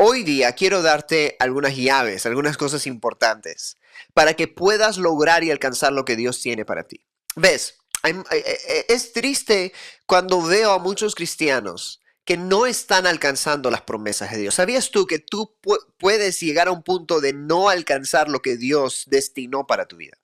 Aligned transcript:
Hoy 0.00 0.22
día 0.22 0.52
quiero 0.52 0.80
darte 0.80 1.34
algunas 1.40 1.74
llaves, 1.74 2.24
algunas 2.24 2.56
cosas 2.56 2.86
importantes 2.86 3.76
para 4.14 4.34
que 4.34 4.46
puedas 4.46 4.96
lograr 4.96 5.42
y 5.42 5.50
alcanzar 5.50 5.92
lo 5.92 6.04
que 6.04 6.14
Dios 6.14 6.40
tiene 6.40 6.64
para 6.64 6.84
ti. 6.84 7.04
¿Ves? 7.34 7.78
Eh, 8.04 8.14
eh, 8.30 8.86
es 8.88 9.12
triste 9.12 9.72
cuando 10.06 10.40
veo 10.40 10.70
a 10.70 10.78
muchos 10.78 11.16
cristianos 11.16 12.00
que 12.24 12.36
no 12.36 12.66
están 12.66 13.08
alcanzando 13.08 13.72
las 13.72 13.82
promesas 13.82 14.30
de 14.30 14.38
Dios. 14.38 14.54
¿Sabías 14.54 14.92
tú 14.92 15.04
que 15.04 15.18
tú 15.18 15.56
puedes 15.98 16.38
llegar 16.38 16.68
a 16.68 16.72
un 16.72 16.84
punto 16.84 17.20
de 17.20 17.32
no 17.32 17.68
alcanzar 17.68 18.28
lo 18.28 18.40
que 18.40 18.56
Dios 18.56 19.02
destinó 19.08 19.66
para 19.66 19.86
tu 19.86 19.96
vida? 19.96 20.16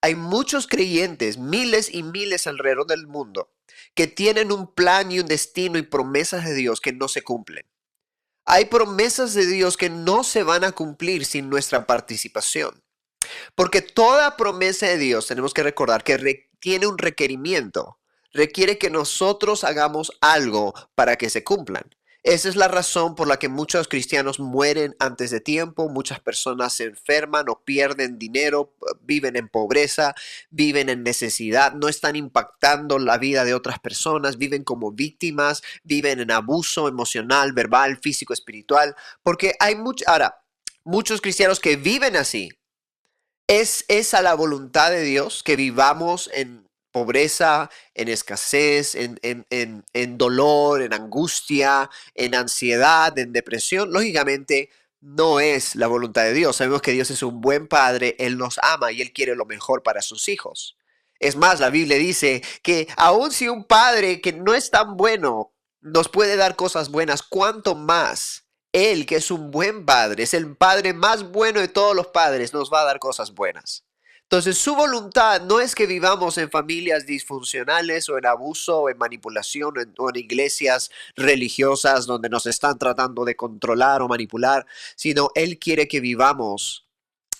Hay 0.00 0.16
muchos 0.16 0.66
creyentes, 0.66 1.38
miles 1.38 1.94
y 1.94 2.02
miles 2.02 2.48
alrededor 2.48 2.88
del 2.88 3.06
mundo, 3.06 3.52
que 3.94 4.08
tienen 4.08 4.50
un 4.50 4.74
plan 4.74 5.12
y 5.12 5.20
un 5.20 5.26
destino 5.26 5.78
y 5.78 5.82
promesas 5.82 6.44
de 6.44 6.54
Dios 6.54 6.80
que 6.80 6.92
no 6.92 7.06
se 7.06 7.22
cumplen. 7.22 7.66
Hay 8.46 8.66
promesas 8.66 9.34
de 9.34 9.44
Dios 9.44 9.76
que 9.76 9.90
no 9.90 10.22
se 10.22 10.44
van 10.44 10.62
a 10.62 10.70
cumplir 10.70 11.24
sin 11.24 11.50
nuestra 11.50 11.84
participación. 11.84 12.84
Porque 13.56 13.82
toda 13.82 14.36
promesa 14.36 14.86
de 14.86 14.98
Dios 14.98 15.26
tenemos 15.26 15.52
que 15.52 15.64
recordar 15.64 16.04
que 16.04 16.48
tiene 16.60 16.86
un 16.86 16.96
requerimiento. 16.96 17.98
Requiere 18.32 18.78
que 18.78 18.88
nosotros 18.88 19.64
hagamos 19.64 20.12
algo 20.20 20.74
para 20.94 21.16
que 21.16 21.28
se 21.28 21.42
cumplan. 21.42 21.95
Esa 22.26 22.48
es 22.48 22.56
la 22.56 22.66
razón 22.66 23.14
por 23.14 23.28
la 23.28 23.38
que 23.38 23.48
muchos 23.48 23.86
cristianos 23.86 24.40
mueren 24.40 24.96
antes 24.98 25.30
de 25.30 25.38
tiempo, 25.38 25.88
muchas 25.88 26.18
personas 26.18 26.72
se 26.72 26.82
enferman 26.82 27.48
o 27.48 27.62
pierden 27.62 28.18
dinero, 28.18 28.74
viven 29.02 29.36
en 29.36 29.48
pobreza, 29.48 30.12
viven 30.50 30.88
en 30.88 31.04
necesidad, 31.04 31.74
no 31.74 31.88
están 31.88 32.16
impactando 32.16 32.98
la 32.98 33.16
vida 33.18 33.44
de 33.44 33.54
otras 33.54 33.78
personas, 33.78 34.38
viven 34.38 34.64
como 34.64 34.90
víctimas, 34.90 35.62
viven 35.84 36.18
en 36.18 36.32
abuso 36.32 36.88
emocional, 36.88 37.52
verbal, 37.52 37.96
físico, 37.98 38.32
espiritual, 38.32 38.96
porque 39.22 39.54
hay 39.60 39.76
muchos, 39.76 40.08
ahora, 40.08 40.42
muchos 40.82 41.20
cristianos 41.20 41.60
que 41.60 41.76
viven 41.76 42.16
así. 42.16 42.50
Es 43.46 43.84
esa 43.86 44.20
la 44.20 44.34
voluntad 44.34 44.90
de 44.90 45.02
Dios 45.02 45.44
que 45.44 45.54
vivamos 45.54 46.28
en 46.34 46.65
pobreza, 46.96 47.68
en 47.92 48.08
escasez, 48.08 48.94
en, 48.94 49.18
en, 49.20 50.16
dolor, 50.16 50.80
en 50.80 50.94
angustia, 50.94 51.90
en 52.14 52.34
ansiedad, 52.34 53.18
en 53.18 53.34
depresión, 53.34 53.92
lógicamente 53.92 54.70
no 55.02 55.38
es 55.38 55.74
la 55.74 55.88
voluntad 55.88 56.22
de 56.22 56.32
Dios. 56.32 56.56
Sabemos 56.56 56.80
que 56.80 56.92
Dios 56.92 57.10
es 57.10 57.22
un 57.22 57.42
buen 57.42 57.68
padre, 57.68 58.16
Él 58.18 58.38
nos 58.38 58.58
ama 58.62 58.92
y 58.92 59.02
Él 59.02 59.12
quiere 59.12 59.36
lo 59.36 59.44
mejor 59.44 59.82
para 59.82 60.00
sus 60.00 60.26
hijos. 60.30 60.78
Es 61.20 61.36
más, 61.36 61.60
la 61.60 61.68
Biblia 61.68 61.98
dice 61.98 62.42
que 62.62 62.88
aun 62.96 63.30
si 63.30 63.46
un 63.46 63.64
padre 63.64 64.22
que 64.22 64.32
no 64.32 64.54
es 64.54 64.70
tan 64.70 64.96
bueno 64.96 65.52
nos 65.82 66.08
puede 66.08 66.36
dar 66.36 66.56
cosas 66.56 66.90
buenas, 66.90 67.22
cuanto 67.22 67.74
más 67.74 68.46
Él, 68.72 69.04
que 69.04 69.16
es 69.16 69.30
un 69.30 69.50
buen 69.50 69.84
padre, 69.84 70.22
es 70.22 70.32
el 70.32 70.56
padre 70.56 70.94
más 70.94 71.30
bueno 71.30 71.60
de 71.60 71.68
todos 71.68 71.94
los 71.94 72.06
padres, 72.06 72.54
nos 72.54 72.72
va 72.72 72.80
a 72.80 72.86
dar 72.86 73.00
cosas 73.00 73.34
buenas. 73.34 73.85
Entonces 74.28 74.58
su 74.58 74.74
voluntad 74.74 75.40
no 75.42 75.60
es 75.60 75.76
que 75.76 75.86
vivamos 75.86 76.36
en 76.36 76.50
familias 76.50 77.06
disfuncionales 77.06 78.08
o 78.08 78.18
en 78.18 78.26
abuso 78.26 78.80
o 78.80 78.90
en 78.90 78.98
manipulación 78.98 79.74
o 79.98 80.10
en, 80.10 80.16
iglesias 80.16 80.90
religiosas 81.14 82.06
donde 82.06 82.28
nos 82.28 82.46
están 82.46 82.76
tratando 82.76 83.24
de 83.24 83.36
controlar 83.36 84.02
o 84.02 84.08
manipular, 84.08 84.66
sino 84.96 85.30
Él 85.36 85.60
quiere 85.60 85.86
que 85.86 86.00
vivamos 86.00 86.88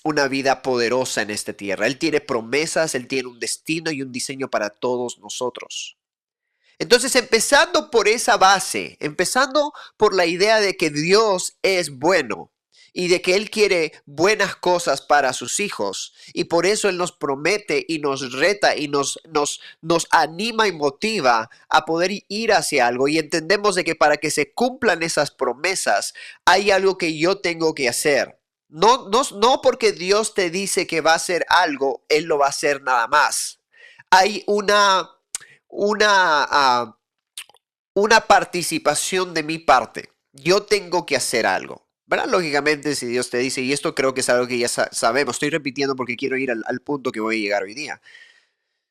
una 0.05 0.29
vida 0.29 0.63
poderosa 0.63 1.23
en 1.23 1.31
esta 1.31 1.55
tierra. 1.55 1.89
Él 1.89 1.99
tiene 1.99 2.21
promesas, 2.21 2.95
Él 2.95 3.09
tiene 3.09 3.31
un 3.31 3.41
destino 3.41 3.91
y 3.91 4.03
un 4.03 4.13
diseño 4.13 4.49
para 4.49 4.71
todos 4.71 5.19
nosotros. 5.19 5.99
Entonces, 6.79 7.17
empezando 7.17 7.91
por 7.91 8.07
esa 8.07 8.37
base, 8.37 8.97
empezando 9.01 9.73
por 9.97 10.15
la 10.15 10.27
idea 10.27 10.61
de 10.61 10.77
que 10.77 10.91
Dios 10.91 11.57
es 11.63 11.91
bueno, 11.91 12.53
y 12.97 13.09
de 13.09 13.21
que 13.21 13.35
Él 13.35 13.51
quiere 13.51 13.93
buenas 14.07 14.57
cosas 14.57 15.03
para 15.03 15.35
sus 15.35 15.61
hijos. 15.61 16.15
Y 16.33 16.45
por 16.45 16.65
eso 16.65 16.89
Él 16.89 16.97
nos 16.97 17.13
promete 17.13 17.85
y 17.87 17.99
nos 17.99 18.33
reta 18.33 18.75
y 18.75 18.89
nos, 18.89 19.21
nos, 19.29 19.61
nos 19.83 20.07
anima 20.11 20.67
y 20.67 20.73
motiva 20.73 21.51
a 21.69 21.85
poder 21.85 22.11
ir 22.29 22.55
hacia 22.55 22.87
algo. 22.87 23.07
Y 23.07 23.19
entendemos 23.19 23.75
de 23.75 23.85
que 23.85 23.97
para 23.97 24.17
que 24.17 24.31
se 24.31 24.55
cumplan 24.55 25.03
esas 25.03 25.31
promesas 25.31 26.15
hay 26.47 26.71
algo 26.71 26.97
que 26.97 27.19
yo 27.19 27.37
tengo 27.37 27.75
que 27.75 27.87
hacer. 27.87 28.41
No, 28.71 29.11
no, 29.11 29.21
no 29.39 29.61
porque 29.61 29.93
Dios 29.93 30.33
te 30.33 30.49
dice 30.49 30.87
que 30.87 31.03
va 31.03 31.13
a 31.13 31.17
hacer 31.17 31.45
algo, 31.51 32.07
Él 32.09 32.25
lo 32.25 32.39
va 32.39 32.47
a 32.47 32.49
hacer 32.49 32.81
nada 32.83 33.09
más. 33.09 33.61
Hay 34.09 34.43
una, 34.47 35.11
una, 35.69 36.47
ah, 36.49 36.99
una 37.93 38.23
participación 38.23 39.35
de 39.35 39.43
mi 39.43 39.59
parte. 39.59 40.13
Yo 40.33 40.63
tengo 40.63 41.05
que 41.05 41.17
hacer 41.17 41.45
algo. 41.47 41.86
¿Verdad? 42.07 42.27
Lógicamente, 42.29 42.95
si 42.95 43.07
Dios 43.07 43.31
te 43.31 43.39
dice, 43.39 43.63
y 43.63 43.73
esto 43.73 43.95
creo 43.95 44.15
que 44.15 44.21
es 44.21 44.29
algo 44.29 44.47
que 44.47 44.59
ya 44.59 44.69
sabemos, 44.69 45.37
estoy 45.37 45.51
repitiendo 45.51 45.97
porque 45.97 46.17
quiero 46.17 46.37
ir 46.37 46.53
al, 46.53 46.81
punto 46.81 47.11
que 47.11 47.21
voy 47.21 47.37
a 47.37 47.41
llegar 47.41 47.63
hoy 47.65 47.75
día. 47.75 48.01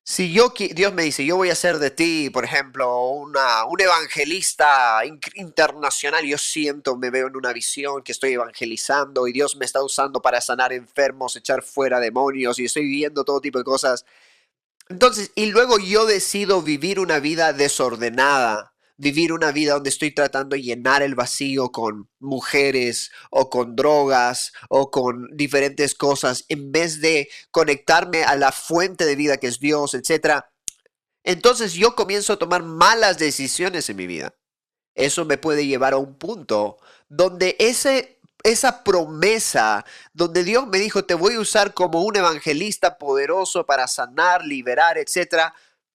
Si 0.03 0.31
yo, 0.33 0.53
Dios 0.75 0.93
me 0.93 1.03
dice, 1.03 1.25
yo 1.25 1.35
voy 1.37 1.49
a 1.49 1.53
hacer 1.53 1.79
de 1.79 1.89
ti, 1.91 2.29
por 2.29 2.45
ejemplo, 2.45 3.07
una, 3.09 3.65
un 3.65 3.81
evangelista 3.81 5.01
internacional, 5.35 6.25
yo 6.25 6.37
siento, 6.37 6.95
me 6.97 7.09
veo 7.09 7.27
en 7.27 7.35
una 7.35 7.53
visión 7.53 8.03
que 8.03 8.11
estoy 8.11 8.33
evangelizando 8.33 9.27
y 9.27 9.33
Dios 9.33 9.55
me 9.55 9.65
está 9.65 9.81
usando 9.83 10.21
para 10.21 10.41
sanar 10.41 10.73
enfermos, 10.73 11.35
echar 11.35 11.63
fuera 11.63 11.99
demonios 11.99 12.59
y 12.59 12.65
estoy 12.65 12.83
viviendo 12.83 13.23
todo 13.23 13.41
tipo 13.41 13.57
de 13.57 13.63
cosas. 13.63 14.05
Entonces, 14.89 15.31
y 15.35 15.47
luego 15.47 15.79
yo 15.79 16.05
decido 16.05 16.61
vivir 16.61 16.99
una 16.99 17.19
vida 17.19 17.53
desordenada, 17.53 18.74
vivir 18.97 19.33
una 19.33 19.51
vida 19.51 19.73
donde 19.73 19.89
estoy 19.89 20.11
tratando 20.11 20.55
de 20.55 20.61
llenar 20.61 21.01
el 21.01 21.15
vacío 21.15 21.71
con 21.71 22.09
mujeres 22.19 23.11
o 23.29 23.49
con 23.49 23.75
drogas 23.75 24.53
o 24.69 24.89
con 24.89 25.27
diferentes 25.35 25.95
cosas 25.95 26.45
en 26.47 26.71
vez 26.71 27.01
de 27.01 27.29
conectarme 27.51 28.23
a 28.23 28.35
la 28.35 28.51
fuente 28.51 29.05
de 29.05 29.15
vida 29.15 29.37
que 29.37 29.47
es 29.47 29.59
Dios, 29.59 29.93
etc. 29.93 30.45
Entonces 31.23 31.73
yo 31.73 31.95
comienzo 31.95 32.33
a 32.33 32.39
tomar 32.39 32.63
malas 32.63 33.17
decisiones 33.17 33.89
en 33.89 33.97
mi 33.97 34.07
vida. 34.07 34.33
Eso 34.95 35.25
me 35.25 35.37
puede 35.37 35.67
llevar 35.67 35.93
a 35.93 35.97
un 35.97 36.17
punto 36.17 36.77
donde 37.09 37.57
ese, 37.59 38.21
esa 38.43 38.83
promesa, 38.83 39.85
donde 40.13 40.45
Dios 40.45 40.67
me 40.67 40.79
dijo, 40.79 41.03
te 41.03 41.15
voy 41.15 41.35
a 41.35 41.39
usar 41.41 41.73
como 41.73 42.03
un 42.03 42.15
evangelista 42.15 42.97
poderoso 42.97 43.65
para 43.65 43.87
sanar, 43.87 44.45
liberar, 44.45 44.97
etc., 44.97 45.51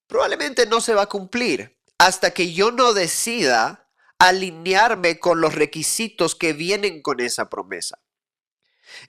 probablemente 0.06 0.66
no 0.66 0.80
se 0.80 0.92
va 0.92 1.02
a 1.02 1.08
cumplir 1.08 1.79
hasta 2.00 2.30
que 2.30 2.54
yo 2.54 2.72
no 2.72 2.94
decida 2.94 3.86
alinearme 4.18 5.18
con 5.18 5.42
los 5.42 5.54
requisitos 5.54 6.34
que 6.34 6.54
vienen 6.54 7.02
con 7.02 7.20
esa 7.20 7.50
promesa. 7.50 7.98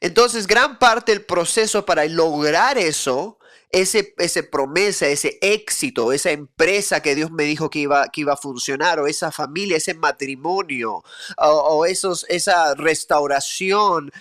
Entonces, 0.02 0.46
gran 0.46 0.78
parte 0.78 1.14
del 1.14 1.24
proceso 1.24 1.86
para 1.86 2.04
lograr 2.06 2.78
eso, 2.78 3.40
ese, 3.70 4.14
ese 4.18 4.44
promesa, 4.44 5.08
ese 5.08 5.40
éxito, 5.42 6.12
esa 6.12 6.32
empresa 6.32 7.02
que 7.02 7.16
Dios 7.16 7.32
me 7.32 7.46
dijo 7.46 7.70
que 7.70 7.80
iba, 7.80 8.10
que 8.10 8.22
iba 8.22 8.34
a 8.34 8.38
funcionar, 8.38 9.00
o 9.00 9.08
esa 9.08 9.32
familia, 9.32 9.78
ese 9.78 9.94
matrimonio, 9.94 11.02
o, 11.38 11.48
o 11.48 11.86
esos, 11.86 12.26
esa 12.28 12.76
restauración, 12.76 14.12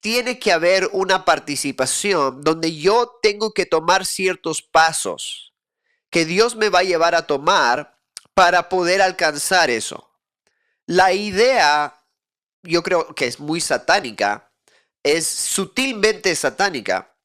tiene 0.00 0.38
que 0.38 0.52
haber 0.52 0.88
una 0.92 1.26
participación 1.26 2.40
donde 2.40 2.74
yo 2.74 3.18
tengo 3.20 3.52
que 3.52 3.66
tomar 3.66 4.06
ciertos 4.06 4.62
pasos 4.62 5.52
que 6.08 6.24
Dios 6.24 6.56
me 6.56 6.70
va 6.70 6.78
a 6.78 6.84
llevar 6.84 7.14
a 7.14 7.26
tomar 7.26 7.95
para 8.36 8.68
poder 8.68 9.00
alcanzar 9.00 9.70
eso. 9.70 10.10
La 10.84 11.14
idea, 11.14 12.04
yo 12.62 12.82
creo 12.82 13.14
que 13.14 13.26
es 13.26 13.40
muy 13.40 13.62
satánica, 13.62 14.52
es 15.02 15.26
sutilmente 15.26 16.36
satánica, 16.36 17.16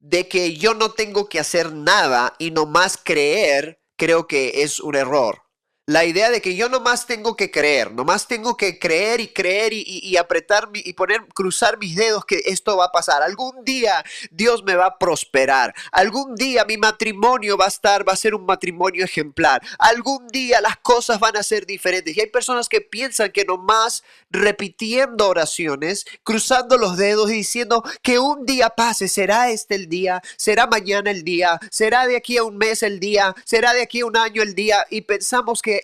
de 0.00 0.28
que 0.28 0.58
yo 0.58 0.74
no 0.74 0.90
tengo 0.90 1.30
que 1.30 1.40
hacer 1.40 1.72
nada 1.72 2.34
y 2.38 2.50
no 2.50 2.66
más 2.66 2.98
creer, 3.02 3.82
creo 3.96 4.26
que 4.26 4.62
es 4.62 4.80
un 4.80 4.96
error 4.96 5.49
la 5.90 6.04
idea 6.04 6.30
de 6.30 6.40
que 6.40 6.54
yo 6.54 6.68
nomás 6.68 7.04
tengo 7.04 7.34
que 7.34 7.50
creer, 7.50 7.92
nomás 7.92 8.28
tengo 8.28 8.56
que 8.56 8.78
creer 8.78 9.20
y 9.20 9.26
creer 9.26 9.72
y, 9.72 10.16
apretar 10.16 10.68
y 10.72 10.92
poner, 10.92 11.26
cruzar 11.34 11.78
mis 11.78 11.96
dedos 11.96 12.24
que 12.24 12.42
esto 12.46 12.76
va 12.76 12.84
a 12.84 12.92
pasar. 12.92 13.24
Algún 13.24 13.64
día 13.64 14.04
Dios 14.30 14.62
me 14.62 14.76
va 14.76 14.86
a 14.86 14.98
prosperar. 14.98 15.74
Algún 15.90 16.36
día 16.36 16.64
mi 16.64 16.76
matrimonio 16.76 17.56
va 17.56 17.64
a 17.64 17.68
estar, 17.68 18.08
va 18.08 18.12
a 18.12 18.16
ser 18.16 18.36
un 18.36 18.46
matrimonio 18.46 19.04
ejemplar. 19.04 19.62
Algún 19.80 20.28
día 20.28 20.60
las 20.60 20.76
cosas 20.76 21.18
van 21.18 21.36
a 21.36 21.42
ser 21.42 21.66
diferentes. 21.66 22.16
Y 22.16 22.20
hay 22.20 22.28
personas 22.28 22.68
que 22.68 22.80
piensan 22.80 23.32
que 23.32 23.44
nomás 23.44 24.04
repitiendo 24.30 25.26
oraciones, 25.28 26.06
cruzando 26.22 26.78
los 26.78 26.98
dedos 26.98 27.32
y 27.32 27.34
diciendo 27.34 27.82
que 28.00 28.20
un 28.20 28.46
día 28.46 28.70
pase, 28.70 29.08
será 29.08 29.50
este 29.50 29.74
el 29.74 29.88
día, 29.88 30.22
será 30.36 30.68
mañana 30.68 31.10
el 31.10 31.24
día, 31.24 31.58
será 31.68 32.06
de 32.06 32.16
aquí 32.16 32.36
a 32.36 32.44
un 32.44 32.58
mes 32.58 32.84
el 32.84 33.00
día, 33.00 33.34
será 33.44 33.72
de 33.72 33.82
aquí 33.82 34.02
a 34.02 34.06
un 34.06 34.16
año 34.16 34.40
el 34.40 34.54
día. 34.54 34.86
Y 34.88 35.00
pensamos 35.00 35.62
que 35.62 35.79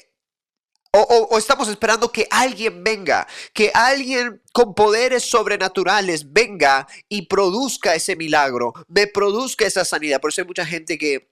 o, 1.03 1.39
estamos 1.39 1.69
esperando 1.69 2.11
que 2.11 2.27
alguien 2.31 2.83
venga, 2.83 3.27
que 3.53 3.71
alguien 3.75 4.43
con 4.53 4.75
poderes 4.75 5.23
sobrenaturales 5.25 6.33
venga 6.33 6.87
y 7.09 7.23
produzca 7.27 7.95
ese 7.95 8.17
milagro, 8.17 8.73
me 8.89 9.07
produzca 9.07 9.67
esa 9.67 9.85
sanidad. 9.85 10.21
Por 10.21 10.31
eso 10.31 10.43
hay 10.43 10.47
mucha 10.47 10.67
gente 10.67 10.99
que 10.99 11.29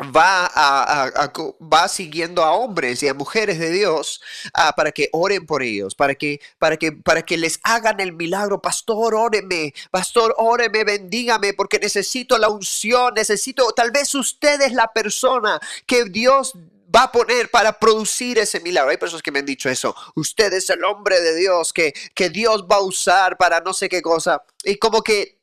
va, 0.00 1.88
siguiendo 1.88 2.42
a 2.44 2.52
hombres 2.52 3.02
y 3.02 3.08
a 3.08 3.14
mujeres 3.14 3.58
de 3.58 3.70
Dios 3.70 4.20
ah, 4.54 4.72
para 4.76 4.92
que 4.92 5.08
oren 5.12 5.46
por 5.46 5.62
ellos, 5.62 5.94
para 5.94 6.14
que, 6.14 6.40
para, 6.58 6.76
que, 6.76 6.92
para 6.92 7.22
que 7.22 7.36
les 7.36 7.58
hagan 7.62 8.00
el 8.00 8.12
milagro. 8.12 8.60
Pastor, 8.60 9.14
óreme, 9.14 9.74
pastor, 9.90 10.34
óreme, 10.38 10.84
bendígame, 10.84 11.54
porque 11.54 11.78
necesito 11.78 12.38
la 12.38 12.48
unción, 12.48 13.14
necesito, 13.14 13.70
tal 13.72 13.90
vez 13.90 14.14
usted 14.14 14.60
es 14.60 14.72
la 14.72 14.92
persona 14.92 15.58
que 15.86 16.04
Dios 16.04 16.54
va 16.94 17.04
a 17.04 17.12
poner 17.12 17.50
para 17.50 17.78
producir 17.78 18.38
ese 18.38 18.60
milagro. 18.60 18.90
Hay 18.90 18.96
personas 18.96 19.22
que 19.22 19.30
me 19.30 19.40
han 19.40 19.46
dicho 19.46 19.68
eso. 19.68 19.94
Usted 20.14 20.52
es 20.52 20.70
el 20.70 20.84
hombre 20.84 21.20
de 21.20 21.34
Dios 21.36 21.72
que, 21.72 21.92
que 22.14 22.30
Dios 22.30 22.64
va 22.70 22.76
a 22.76 22.82
usar 22.82 23.36
para 23.36 23.60
no 23.60 23.72
sé 23.74 23.88
qué 23.88 24.02
cosa. 24.02 24.42
Y 24.64 24.76
como 24.76 25.02
que 25.02 25.38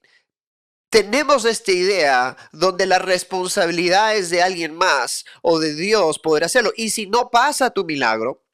tenemos 0.90 1.46
esta 1.46 1.72
idea 1.72 2.38
donde 2.52 2.86
la 2.86 3.00
responsabilidad 3.00 4.16
es 4.16 4.30
de 4.30 4.42
alguien 4.42 4.76
más 4.76 5.26
o 5.42 5.60
de 5.60 5.74
Dios 5.74 6.20
poder 6.20 6.46
hacerlo. 6.46 6.72
Y 6.76 6.90
si 6.92 7.08
no 7.08 7.30
pasa 7.30 7.70
tu 7.70 7.84
milagro, 7.84 8.45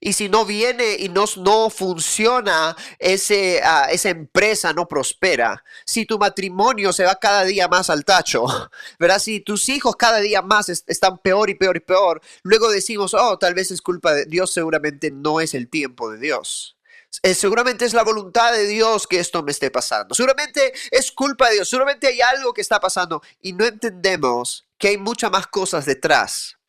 y 0.00 0.14
si 0.14 0.28
no 0.28 0.46
viene 0.46 0.96
y 0.98 1.10
no, 1.10 1.26
no 1.36 1.68
funciona, 1.68 2.74
ese, 2.98 3.60
ah, 3.62 3.88
esa 3.90 4.08
empresa 4.08 4.72
no 4.72 4.88
prospera. 4.88 5.62
Si 5.84 6.06
tu 6.06 6.18
matrimonio 6.18 6.92
se 6.92 7.04
va 7.04 7.16
cada 7.16 7.44
día 7.44 7.68
más 7.68 7.90
al 7.90 8.04
tacho, 8.04 8.46
¿verdad? 8.98 9.18
Si 9.18 9.40
tus 9.40 9.68
hijos 9.68 9.96
cada 9.96 10.18
día 10.18 10.40
más 10.40 10.68
están 10.68 11.18
peor 11.18 11.50
y 11.50 11.54
peor 11.54 11.76
y 11.76 11.80
peor, 11.80 12.22
luego 12.42 12.70
decimos, 12.70 13.14
oh, 13.14 13.38
tal 13.38 13.54
vez 13.54 13.70
es 13.70 13.82
culpa 13.82 14.14
de 14.14 14.24
Dios, 14.24 14.52
seguramente 14.52 15.10
no 15.10 15.40
es 15.40 15.54
el 15.54 15.68
tiempo 15.68 16.10
de 16.10 16.18
Dios. 16.18 16.76
Eh, 17.22 17.34
seguramente 17.34 17.84
es 17.84 17.92
la 17.92 18.04
voluntad 18.04 18.52
de 18.52 18.66
Dios 18.66 19.06
que 19.06 19.18
esto 19.18 19.42
me 19.42 19.50
esté 19.50 19.70
pasando. 19.70 20.14
Seguramente 20.14 20.72
es 20.90 21.10
culpa 21.12 21.48
de 21.48 21.56
Dios. 21.56 21.68
Seguramente 21.68 22.06
hay 22.06 22.20
algo 22.20 22.54
que 22.54 22.60
está 22.60 22.80
pasando 22.80 23.20
y 23.42 23.52
no 23.52 23.66
entendemos 23.66 24.66
que 24.78 24.88
hay 24.88 24.96
muchas 24.96 25.30
más 25.30 25.46
cosas 25.48 25.84
detrás. 25.84 26.59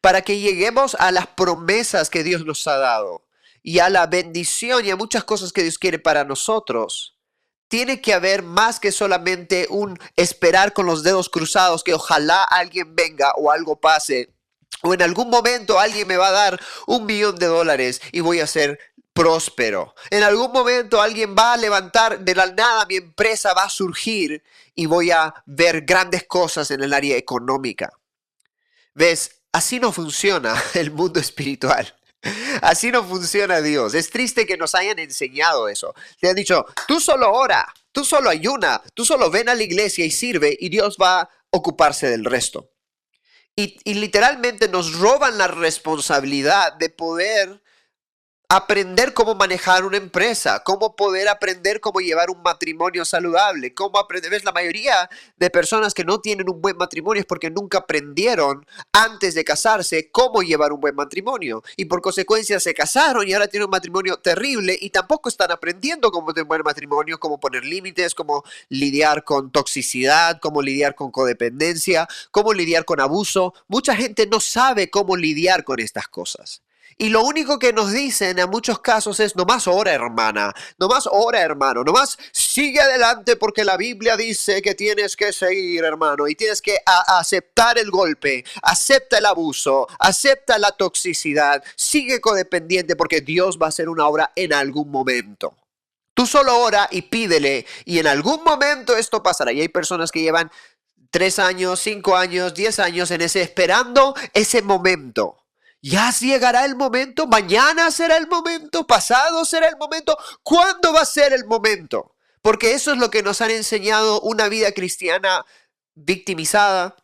Para 0.00 0.22
que 0.22 0.40
lleguemos 0.40 0.94
a 0.94 1.12
las 1.12 1.26
promesas 1.26 2.10
que 2.10 2.24
Dios 2.24 2.44
nos 2.44 2.66
ha 2.66 2.78
dado 2.78 3.26
y 3.62 3.80
a 3.80 3.90
la 3.90 4.06
bendición 4.06 4.84
y 4.84 4.90
a 4.90 4.96
muchas 4.96 5.24
cosas 5.24 5.52
que 5.52 5.62
Dios 5.62 5.78
quiere 5.78 5.98
para 5.98 6.24
nosotros, 6.24 7.16
tiene 7.68 8.00
que 8.00 8.14
haber 8.14 8.42
más 8.42 8.80
que 8.80 8.90
solamente 8.90 9.66
un 9.70 9.98
esperar 10.16 10.72
con 10.72 10.86
los 10.86 11.02
dedos 11.02 11.28
cruzados 11.28 11.84
que 11.84 11.94
ojalá 11.94 12.42
alguien 12.42 12.96
venga 12.96 13.32
o 13.36 13.52
algo 13.52 13.80
pase. 13.80 14.34
O 14.82 14.92
en 14.94 15.02
algún 15.02 15.30
momento 15.30 15.78
alguien 15.78 16.08
me 16.08 16.16
va 16.16 16.28
a 16.28 16.32
dar 16.32 16.60
un 16.86 17.06
millón 17.06 17.36
de 17.36 17.46
dólares 17.46 18.00
y 18.10 18.20
voy 18.20 18.40
a 18.40 18.46
ser 18.46 18.78
próspero. 19.12 19.94
En 20.10 20.22
algún 20.22 20.50
momento 20.50 21.00
alguien 21.00 21.36
va 21.38 21.52
a 21.52 21.56
levantar 21.56 22.20
de 22.20 22.34
la 22.34 22.46
nada, 22.46 22.86
mi 22.86 22.96
empresa 22.96 23.54
va 23.54 23.64
a 23.64 23.70
surgir 23.70 24.42
y 24.74 24.86
voy 24.86 25.10
a 25.10 25.32
ver 25.46 25.82
grandes 25.82 26.24
cosas 26.26 26.70
en 26.70 26.82
el 26.82 26.92
área 26.92 27.16
económica. 27.16 27.92
¿Ves? 28.94 29.39
Así 29.52 29.80
no 29.80 29.92
funciona 29.92 30.60
el 30.74 30.90
mundo 30.90 31.20
espiritual. 31.20 31.94
Así 32.60 32.90
no 32.90 33.02
funciona 33.02 33.62
Dios. 33.62 33.94
Es 33.94 34.10
triste 34.10 34.46
que 34.46 34.56
nos 34.56 34.74
hayan 34.74 34.98
enseñado 34.98 35.68
eso. 35.68 35.94
Te 36.20 36.28
han 36.28 36.36
dicho, 36.36 36.66
tú 36.86 37.00
solo 37.00 37.32
ora, 37.32 37.72
tú 37.92 38.04
solo 38.04 38.28
ayuna, 38.28 38.82
tú 38.94 39.04
solo 39.04 39.30
ven 39.30 39.48
a 39.48 39.54
la 39.54 39.62
iglesia 39.62 40.04
y 40.04 40.10
sirve 40.10 40.56
y 40.58 40.68
Dios 40.68 40.96
va 41.00 41.20
a 41.20 41.30
ocuparse 41.50 42.08
del 42.08 42.24
resto. 42.24 42.70
Y, 43.56 43.78
y 43.84 43.94
literalmente 43.94 44.68
nos 44.68 44.98
roban 44.98 45.38
la 45.38 45.48
responsabilidad 45.48 46.74
de 46.74 46.90
poder 46.90 47.62
aprender 48.52 49.14
cómo 49.14 49.36
manejar 49.36 49.84
una 49.84 49.96
empresa, 49.96 50.64
cómo 50.64 50.96
poder 50.96 51.28
aprender 51.28 51.80
cómo 51.80 52.00
llevar 52.00 52.30
un 52.30 52.42
matrimonio 52.42 53.04
saludable, 53.04 53.74
cómo 53.74 53.96
aprender. 53.96 54.28
¿Ves? 54.28 54.42
La 54.42 54.50
mayoría 54.50 55.08
de 55.36 55.50
personas 55.50 55.94
que 55.94 56.04
no 56.04 56.20
tienen 56.20 56.50
un 56.50 56.60
buen 56.60 56.76
matrimonio 56.76 57.20
es 57.20 57.26
porque 57.26 57.48
nunca 57.48 57.78
aprendieron 57.78 58.66
antes 58.92 59.36
de 59.36 59.44
casarse 59.44 60.10
cómo 60.10 60.42
llevar 60.42 60.72
un 60.72 60.80
buen 60.80 60.96
matrimonio. 60.96 61.62
Y 61.76 61.84
por 61.84 62.02
consecuencia 62.02 62.58
se 62.58 62.74
casaron 62.74 63.28
y 63.28 63.34
ahora 63.34 63.46
tienen 63.46 63.66
un 63.66 63.70
matrimonio 63.70 64.16
terrible 64.16 64.76
y 64.80 64.90
tampoco 64.90 65.28
están 65.28 65.52
aprendiendo 65.52 66.10
cómo 66.10 66.34
tener 66.34 66.42
un 66.42 66.48
buen 66.48 66.62
matrimonio, 66.64 67.20
cómo 67.20 67.38
poner 67.38 67.64
límites, 67.64 68.16
cómo 68.16 68.42
lidiar 68.68 69.22
con 69.22 69.52
toxicidad, 69.52 70.40
cómo 70.40 70.60
lidiar 70.60 70.96
con 70.96 71.12
codependencia, 71.12 72.08
cómo 72.32 72.52
lidiar 72.52 72.84
con 72.84 72.98
abuso. 72.98 73.54
Mucha 73.68 73.94
gente 73.94 74.26
no 74.26 74.40
sabe 74.40 74.90
cómo 74.90 75.16
lidiar 75.16 75.62
con 75.62 75.78
estas 75.78 76.08
cosas. 76.08 76.62
Y 77.00 77.08
lo 77.08 77.22
único 77.22 77.58
que 77.58 77.72
nos 77.72 77.92
dicen 77.92 78.38
en 78.38 78.50
muchos 78.50 78.80
casos 78.80 79.20
es, 79.20 79.34
nomás 79.34 79.66
ora 79.66 79.90
hermana, 79.90 80.52
nomás 80.76 81.08
ora 81.10 81.40
hermano, 81.40 81.82
nomás 81.82 82.18
sigue 82.30 82.78
adelante 82.78 83.36
porque 83.36 83.64
la 83.64 83.78
Biblia 83.78 84.18
dice 84.18 84.60
que 84.60 84.74
tienes 84.74 85.16
que 85.16 85.32
seguir 85.32 85.82
hermano 85.82 86.28
y 86.28 86.34
tienes 86.34 86.60
que 86.60 86.76
aceptar 86.84 87.78
el 87.78 87.90
golpe, 87.90 88.44
acepta 88.60 89.16
el 89.16 89.24
abuso, 89.24 89.88
acepta 89.98 90.58
la 90.58 90.72
toxicidad, 90.72 91.64
sigue 91.74 92.20
codependiente 92.20 92.96
porque 92.96 93.22
Dios 93.22 93.56
va 93.56 93.64
a 93.64 93.68
hacer 93.70 93.88
una 93.88 94.06
obra 94.06 94.32
en 94.36 94.52
algún 94.52 94.90
momento. 94.90 95.56
Tú 96.12 96.26
solo 96.26 96.58
ora 96.58 96.86
y 96.90 97.00
pídele 97.00 97.64
y 97.86 97.98
en 97.98 98.08
algún 98.08 98.44
momento 98.44 98.94
esto 98.94 99.22
pasará. 99.22 99.52
Y 99.52 99.62
hay 99.62 99.68
personas 99.68 100.12
que 100.12 100.20
llevan 100.20 100.52
tres 101.10 101.38
años, 101.38 101.80
cinco 101.80 102.14
años, 102.14 102.52
diez 102.52 102.78
años 102.78 103.10
en 103.10 103.22
ese 103.22 103.40
esperando 103.40 104.14
ese 104.34 104.60
momento. 104.60 105.39
Ya 105.82 106.12
llegará 106.12 106.66
el 106.66 106.76
momento, 106.76 107.26
mañana 107.26 107.90
será 107.90 108.18
el 108.18 108.28
momento, 108.28 108.86
pasado 108.86 109.44
será 109.46 109.66
el 109.68 109.78
momento, 109.78 110.16
¿cuándo 110.42 110.92
va 110.92 111.00
a 111.00 111.06
ser 111.06 111.32
el 111.32 111.46
momento? 111.46 112.14
Porque 112.42 112.74
eso 112.74 112.92
es 112.92 112.98
lo 112.98 113.10
que 113.10 113.22
nos 113.22 113.40
han 113.40 113.50
enseñado 113.50 114.20
una 114.20 114.48
vida 114.48 114.72
cristiana 114.72 115.46
victimizada, 115.94 116.96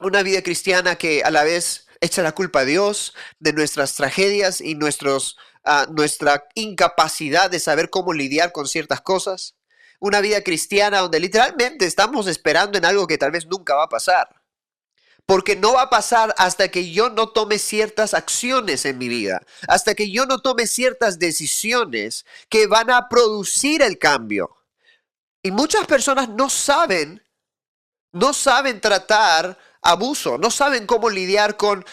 una 0.00 0.22
vida 0.22 0.42
cristiana 0.42 0.96
que 0.96 1.22
a 1.22 1.30
la 1.30 1.44
vez 1.44 1.86
echa 2.00 2.22
la 2.22 2.32
culpa 2.32 2.60
a 2.60 2.64
Dios 2.64 3.14
de 3.38 3.52
nuestras 3.52 3.94
tragedias 3.94 4.60
y 4.60 4.74
nuestros, 4.74 5.36
ah, 5.64 5.86
nuestra 5.90 6.48
incapacidad 6.54 7.48
de 7.48 7.60
saber 7.60 7.90
cómo 7.90 8.12
lidiar 8.12 8.50
con 8.50 8.66
ciertas 8.66 9.00
cosas. 9.02 9.54
Una 10.00 10.20
vida 10.20 10.42
cristiana 10.42 11.00
donde 11.00 11.20
literalmente 11.20 11.86
estamos 11.86 12.26
esperando 12.26 12.78
en 12.78 12.86
algo 12.86 13.06
que 13.06 13.18
tal 13.18 13.30
vez 13.30 13.46
nunca 13.46 13.74
va 13.74 13.84
a 13.84 13.88
pasar 13.88 14.39
porque 15.30 15.54
no 15.54 15.74
va 15.74 15.82
a 15.82 15.90
pasar 15.90 16.34
hasta 16.38 16.72
que 16.72 16.90
yo 16.90 17.08
no 17.08 17.28
tome 17.28 17.60
ciertas 17.60 18.14
acciones 18.14 18.84
en 18.84 18.98
mi 18.98 19.06
vida, 19.06 19.40
hasta 19.68 19.94
que 19.94 20.10
yo 20.10 20.26
no 20.26 20.40
tome 20.40 20.66
ciertas 20.66 21.20
decisiones 21.20 22.26
que 22.48 22.66
van 22.66 22.90
a 22.90 23.08
producir 23.08 23.80
el 23.80 23.96
cambio. 23.96 24.56
Y 25.40 25.52
muchas 25.52 25.86
personas 25.86 26.30
no 26.30 26.50
saben, 26.50 27.22
no 28.10 28.32
saben 28.32 28.80
tratar 28.80 29.56
abuso, 29.80 30.36
no 30.36 30.50
saben 30.50 30.84
cómo 30.84 31.08
lidiar 31.08 31.56
con 31.56 31.84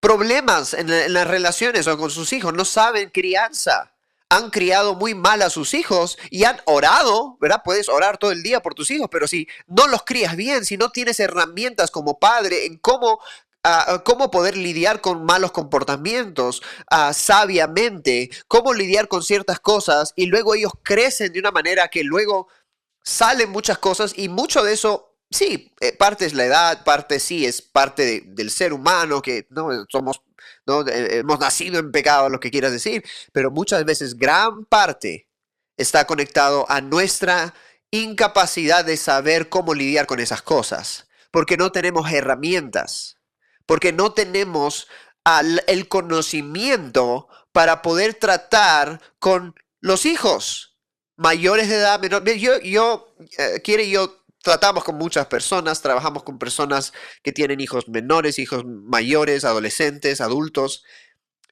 problemas 0.00 0.72
en, 0.72 0.88
en 0.88 1.12
las 1.12 1.26
relaciones 1.26 1.86
o 1.86 1.98
con 1.98 2.10
sus 2.10 2.32
hijos, 2.32 2.54
no 2.54 2.64
saben 2.64 3.10
crianza 3.10 3.92
han 4.30 4.50
criado 4.50 4.94
muy 4.94 5.14
mal 5.14 5.42
a 5.42 5.50
sus 5.50 5.74
hijos 5.74 6.16
y 6.30 6.44
han 6.44 6.60
orado, 6.64 7.36
¿verdad? 7.40 7.62
Puedes 7.64 7.88
orar 7.88 8.16
todo 8.16 8.30
el 8.30 8.42
día 8.42 8.62
por 8.62 8.74
tus 8.74 8.90
hijos, 8.90 9.08
pero 9.10 9.26
si 9.26 9.48
no 9.66 9.88
los 9.88 10.04
crías 10.04 10.36
bien, 10.36 10.64
si 10.64 10.76
no 10.76 10.90
tienes 10.90 11.18
herramientas 11.20 11.90
como 11.90 12.18
padre 12.18 12.64
en 12.64 12.78
cómo 12.78 13.18
ah, 13.64 14.02
cómo 14.04 14.30
poder 14.30 14.56
lidiar 14.56 15.00
con 15.00 15.24
malos 15.24 15.50
comportamientos 15.50 16.62
uh, 16.92 17.12
sabiamente, 17.12 18.30
cómo 18.46 18.72
lidiar 18.72 19.08
con 19.08 19.22
ciertas 19.22 19.58
cosas 19.58 20.12
y 20.14 20.26
luego 20.26 20.54
ellos 20.54 20.72
crecen 20.82 21.32
de 21.32 21.40
una 21.40 21.50
manera 21.50 21.88
que 21.88 22.04
luego 22.04 22.48
salen 23.02 23.50
muchas 23.50 23.78
cosas 23.78 24.12
y 24.16 24.28
mucho 24.28 24.62
de 24.62 24.74
eso 24.74 25.10
sí, 25.30 25.72
eh, 25.80 25.92
parte 25.96 26.26
es 26.26 26.34
la 26.34 26.44
edad, 26.44 26.84
parte 26.84 27.20
sí 27.20 27.46
es 27.46 27.62
parte 27.62 28.22
del 28.26 28.50
ser 28.50 28.72
humano, 28.72 29.22
que 29.22 29.46
no 29.50 29.86
somos, 29.88 30.22
no 30.70 30.88
eh, 30.88 31.18
hemos 31.18 31.38
nacido 31.40 31.78
en 31.78 31.90
pecado, 31.90 32.28
lo 32.28 32.40
que 32.40 32.50
quieras 32.50 32.72
decir, 32.72 33.04
pero 33.32 33.50
muchas 33.50 33.84
veces 33.84 34.16
gran 34.16 34.64
parte 34.66 35.28
está 35.76 36.06
conectado 36.06 36.66
a 36.68 36.80
nuestra 36.80 37.54
incapacidad 37.90 38.84
de 38.84 38.96
saber 38.96 39.48
cómo 39.48 39.74
lidiar 39.74 40.06
con 40.06 40.20
esas 40.20 40.42
cosas, 40.42 41.08
porque 41.30 41.56
no 41.56 41.72
tenemos 41.72 42.10
herramientas, 42.12 43.18
porque 43.66 43.92
no 43.92 44.12
tenemos 44.12 44.86
el 45.66 45.88
conocimiento 45.88 47.28
para 47.52 47.82
poder 47.82 48.14
tratar 48.14 49.00
con 49.18 49.54
los 49.80 50.06
hijos 50.06 50.78
mayores 51.16 51.68
de 51.68 51.76
edad, 51.76 52.00
menor. 52.00 52.24
Yo, 52.24 52.58
yo 52.60 53.14
eh, 53.38 53.60
quiere 53.62 53.88
yo 53.90 54.19
tratamos 54.42 54.84
con 54.84 54.96
muchas 54.96 55.26
personas, 55.26 55.82
trabajamos 55.82 56.22
con 56.22 56.38
personas 56.38 56.92
que 57.22 57.32
tienen 57.32 57.60
hijos 57.60 57.88
menores, 57.88 58.38
hijos 58.38 58.64
mayores, 58.64 59.44
adolescentes, 59.44 60.20
adultos, 60.20 60.84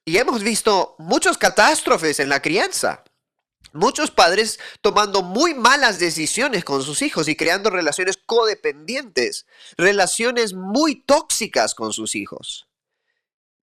y 0.05 0.17
hemos 0.17 0.43
visto 0.43 0.95
muchas 0.97 1.37
catástrofes 1.37 2.19
en 2.19 2.29
la 2.29 2.41
crianza. 2.41 3.03
Muchos 3.73 4.09
padres 4.09 4.59
tomando 4.81 5.21
muy 5.21 5.53
malas 5.53 5.99
decisiones 5.99 6.63
con 6.63 6.81
sus 6.81 7.03
hijos 7.03 7.27
y 7.27 7.35
creando 7.35 7.69
relaciones 7.69 8.17
codependientes, 8.17 9.45
relaciones 9.77 10.53
muy 10.53 11.03
tóxicas 11.03 11.75
con 11.75 11.93
sus 11.93 12.15
hijos 12.15 12.68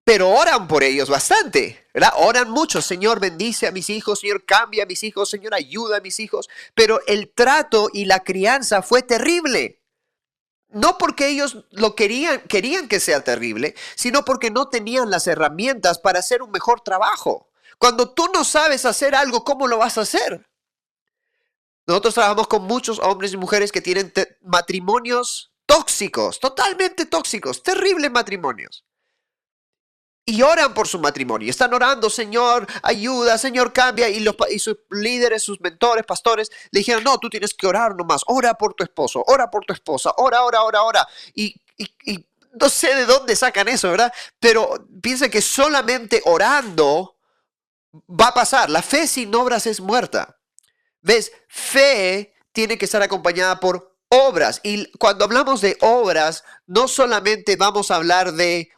pero 0.05 0.29
oran 0.29 0.67
por 0.67 0.83
ellos 0.83 1.09
bastante, 1.09 1.87
¿verdad? 1.93 2.13
Oran 2.17 2.51
mucho, 2.51 2.79
Señor, 2.81 3.19
bendice 3.19 3.65
a 3.67 3.71
mis 3.71 3.89
hijos, 3.89 4.19
Señor, 4.19 4.45
cambia 4.45 4.83
a 4.83 4.85
mis 4.85 5.03
hijos, 5.03 5.31
Señor, 5.31 5.55
ayuda 5.55 5.97
a 5.97 6.01
mis 6.01 6.19
hijos, 6.19 6.47
pero 6.75 7.01
el 7.07 7.33
trato 7.33 7.89
y 7.91 8.05
la 8.05 8.19
crianza 8.23 8.81
fue 8.83 9.01
terrible. 9.01 9.81
no 10.69 10.97
porque 10.97 11.27
ellos 11.29 11.65
lo 11.71 11.95
querían, 11.95 12.41
querían 12.41 12.87
que 12.87 12.99
sea 12.99 13.23
terrible, 13.23 13.75
sino 13.95 14.25
porque 14.25 14.51
no 14.51 14.67
tenían 14.69 15.09
las 15.09 15.25
herramientas 15.25 15.99
para 15.99 16.19
hacer 16.19 16.41
un 16.41 16.51
mejor 16.51 16.81
trabajo. 16.81 17.49
Cuando 17.79 18.13
tú 18.13 18.27
no 18.33 18.43
sabes 18.43 18.85
hacer 18.85 19.15
algo, 19.15 19.43
¿cómo 19.43 19.67
lo 19.67 19.77
vas 19.77 19.97
a 19.97 20.01
hacer? 20.01 20.45
Nosotros 21.87 22.13
trabajamos 22.13 22.47
con 22.47 22.63
muchos 22.63 22.99
hombres 22.99 23.33
y 23.33 23.37
mujeres 23.37 23.71
que 23.71 23.81
tienen 23.81 24.11
matrimonios 24.41 25.53
tóxicos, 25.65 26.39
totalmente 26.39 27.05
tóxicos, 27.05 27.63
terribles 27.63 28.11
matrimonios. 28.11 28.83
Y 30.27 30.41
oran 30.41 30.73
por 30.73 30.87
su 30.87 30.99
matrimonio. 30.99 31.49
Están 31.49 31.73
orando, 31.73 32.09
Señor, 32.09 32.65
ayuda, 32.81 33.37
Señor, 33.37 33.71
cambia. 33.71 34.09
Y, 34.09 34.21
los, 34.21 34.35
y 34.49 34.57
sus 34.57 34.77
líderes, 34.89 35.43
sus 35.43 35.61
mentores, 35.61 36.03
pastores, 36.03 36.51
le 36.71 36.79
dijeron, 36.79 37.03
no, 37.03 37.19
tú 37.19 37.29
tienes 37.29 37.53
que 37.53 37.67
orar 37.67 37.95
nomás. 37.95 38.23
Ora 38.25 38.55
por 38.55 38.73
tu 38.73 38.83
esposo, 38.83 39.23
ora 39.27 39.51
por 39.51 39.65
tu 39.65 39.73
esposa, 39.73 40.11
ora, 40.17 40.43
ora, 40.43 40.63
ora, 40.63 40.81
ora. 40.81 41.07
Y, 41.35 41.55
y 41.77 42.25
no 42.59 42.69
sé 42.69 42.95
de 42.95 43.05
dónde 43.05 43.35
sacan 43.35 43.67
eso, 43.67 43.91
¿verdad? 43.91 44.11
Pero 44.39 44.87
piensa 45.01 45.29
que 45.29 45.41
solamente 45.41 46.21
orando 46.25 47.17
va 48.09 48.27
a 48.27 48.33
pasar. 48.33 48.69
La 48.69 48.81
fe 48.81 49.07
sin 49.07 49.33
obras 49.35 49.67
es 49.67 49.79
muerta. 49.79 50.37
¿Ves? 51.01 51.31
Fe 51.47 52.33
tiene 52.51 52.77
que 52.77 52.85
estar 52.85 53.01
acompañada 53.01 53.59
por 53.59 53.95
obras. 54.09 54.61
Y 54.63 54.89
cuando 54.97 55.25
hablamos 55.25 55.61
de 55.61 55.77
obras, 55.81 56.43
no 56.65 56.87
solamente 56.87 57.55
vamos 57.57 57.91
a 57.91 57.95
hablar 57.95 58.33
de 58.33 58.71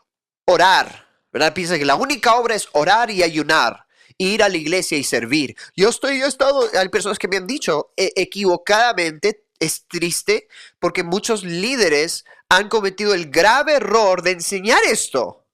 orar, 0.45 1.06
¿verdad? 1.31 1.53
Piensa 1.53 1.77
que 1.77 1.85
la 1.85 1.95
única 1.95 2.35
obra 2.35 2.55
es 2.55 2.67
orar 2.73 3.11
y 3.11 3.23
ayunar, 3.23 3.85
ir 4.17 4.43
a 4.43 4.49
la 4.49 4.57
iglesia 4.57 4.97
y 4.97 5.03
servir. 5.03 5.55
Yo 5.75 5.89
estoy, 5.89 6.19
yo 6.19 6.25
he 6.25 6.29
estado, 6.29 6.69
hay 6.77 6.89
personas 6.89 7.19
que 7.19 7.27
me 7.27 7.37
han 7.37 7.47
dicho 7.47 7.91
e, 7.97 8.13
equivocadamente, 8.15 9.45
es 9.59 9.87
triste, 9.87 10.47
porque 10.79 11.03
muchos 11.03 11.43
líderes 11.43 12.25
han 12.49 12.69
cometido 12.69 13.13
el 13.13 13.29
grave 13.29 13.73
error 13.73 14.21
de 14.21 14.31
enseñar 14.31 14.79
esto. 14.85 15.45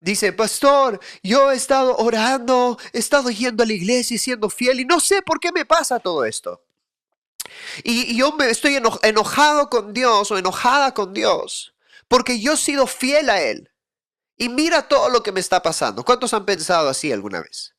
Dice, 0.00 0.34
pastor, 0.34 1.00
yo 1.22 1.50
he 1.50 1.56
estado 1.56 1.96
orando, 1.96 2.78
he 2.92 2.98
estado 2.98 3.30
yendo 3.30 3.62
a 3.62 3.66
la 3.66 3.72
iglesia 3.72 4.16
y 4.16 4.18
siendo 4.18 4.50
fiel 4.50 4.80
y 4.80 4.84
no 4.84 5.00
sé 5.00 5.22
por 5.22 5.40
qué 5.40 5.50
me 5.50 5.64
pasa 5.64 5.98
todo 5.98 6.26
esto. 6.26 6.62
Y, 7.82 8.14
yo 8.16 8.32
me 8.32 8.50
estoy 8.50 8.78
enojado 9.02 9.70
con 9.70 9.94
Dios 9.94 10.30
o 10.30 10.38
enojada 10.38 10.92
con 10.92 11.14
Dios 11.14 11.74
porque 12.08 12.38
yo 12.38 12.52
he 12.52 12.56
sido 12.56 12.86
fiel 12.86 13.30
a 13.30 13.40
Él. 13.40 13.70
Y 14.36 14.48
mira 14.48 14.88
todo 14.88 15.08
lo 15.08 15.22
que 15.22 15.32
me 15.32 15.40
está 15.40 15.62
pasando. 15.62 16.04
¿Cuántos 16.04 16.34
han 16.34 16.44
pensado 16.44 16.88
así 16.88 17.12
alguna 17.12 17.40
vez? 17.40 17.74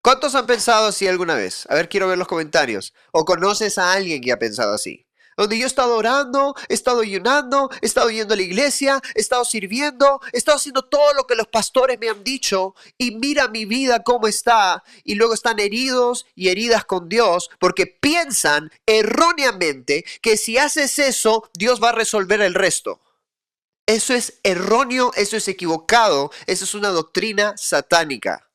¿Cuántos 0.00 0.34
han 0.34 0.46
pensado 0.46 0.86
así 0.86 1.08
alguna 1.08 1.34
vez? 1.34 1.66
A 1.68 1.74
ver, 1.74 1.88
quiero 1.88 2.08
ver 2.08 2.18
los 2.18 2.28
comentarios. 2.28 2.94
¿O 3.12 3.24
conoces 3.24 3.78
a 3.78 3.92
alguien 3.92 4.22
que 4.22 4.32
ha 4.32 4.38
pensado 4.38 4.74
así? 4.74 5.08
donde 5.38 5.56
yo 5.56 5.64
he 5.64 5.68
estado 5.68 5.96
orando, 5.96 6.54
he 6.68 6.74
estado 6.74 7.00
ayunando, 7.00 7.70
he 7.80 7.86
estado 7.86 8.10
yendo 8.10 8.34
a 8.34 8.36
la 8.36 8.42
iglesia, 8.42 9.00
he 9.14 9.20
estado 9.20 9.44
sirviendo, 9.44 10.20
he 10.32 10.38
estado 10.38 10.56
haciendo 10.56 10.82
todo 10.82 11.14
lo 11.14 11.28
que 11.28 11.36
los 11.36 11.46
pastores 11.46 11.98
me 12.00 12.08
han 12.08 12.24
dicho 12.24 12.74
y 12.98 13.12
mira 13.12 13.46
mi 13.46 13.64
vida 13.64 14.02
cómo 14.02 14.26
está 14.26 14.82
y 15.04 15.14
luego 15.14 15.34
están 15.34 15.60
heridos 15.60 16.26
y 16.34 16.48
heridas 16.48 16.84
con 16.84 17.08
Dios 17.08 17.50
porque 17.60 17.86
piensan 17.86 18.70
erróneamente 18.84 20.04
que 20.20 20.36
si 20.36 20.58
haces 20.58 20.98
eso, 20.98 21.48
Dios 21.54 21.80
va 21.80 21.90
a 21.90 21.92
resolver 21.92 22.40
el 22.40 22.54
resto. 22.54 23.00
Eso 23.88 24.12
es 24.12 24.38
erróneo, 24.42 25.12
eso 25.16 25.38
es 25.38 25.48
equivocado, 25.48 26.30
eso 26.44 26.64
es 26.66 26.74
una 26.74 26.90
doctrina 26.90 27.54
satánica. 27.56 28.46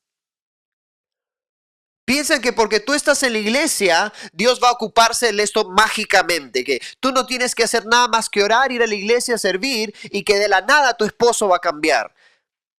Piensan 2.04 2.40
que 2.40 2.52
porque 2.52 2.78
tú 2.78 2.94
estás 2.94 3.20
en 3.24 3.32
la 3.32 3.40
iglesia, 3.40 4.12
Dios 4.32 4.60
va 4.62 4.68
a 4.68 4.72
ocuparse 4.72 5.32
de 5.32 5.42
esto 5.42 5.68
mágicamente, 5.70 6.62
que 6.62 6.80
tú 7.00 7.10
no 7.10 7.26
tienes 7.26 7.56
que 7.56 7.64
hacer 7.64 7.84
nada 7.84 8.06
más 8.06 8.30
que 8.30 8.44
orar, 8.44 8.70
ir 8.70 8.80
a 8.84 8.86
la 8.86 8.94
iglesia, 8.94 9.36
servir 9.36 9.92
y 10.04 10.22
que 10.22 10.38
de 10.38 10.48
la 10.48 10.60
nada 10.60 10.94
tu 10.94 11.04
esposo 11.04 11.48
va 11.48 11.56
a 11.56 11.60
cambiar. 11.60 12.14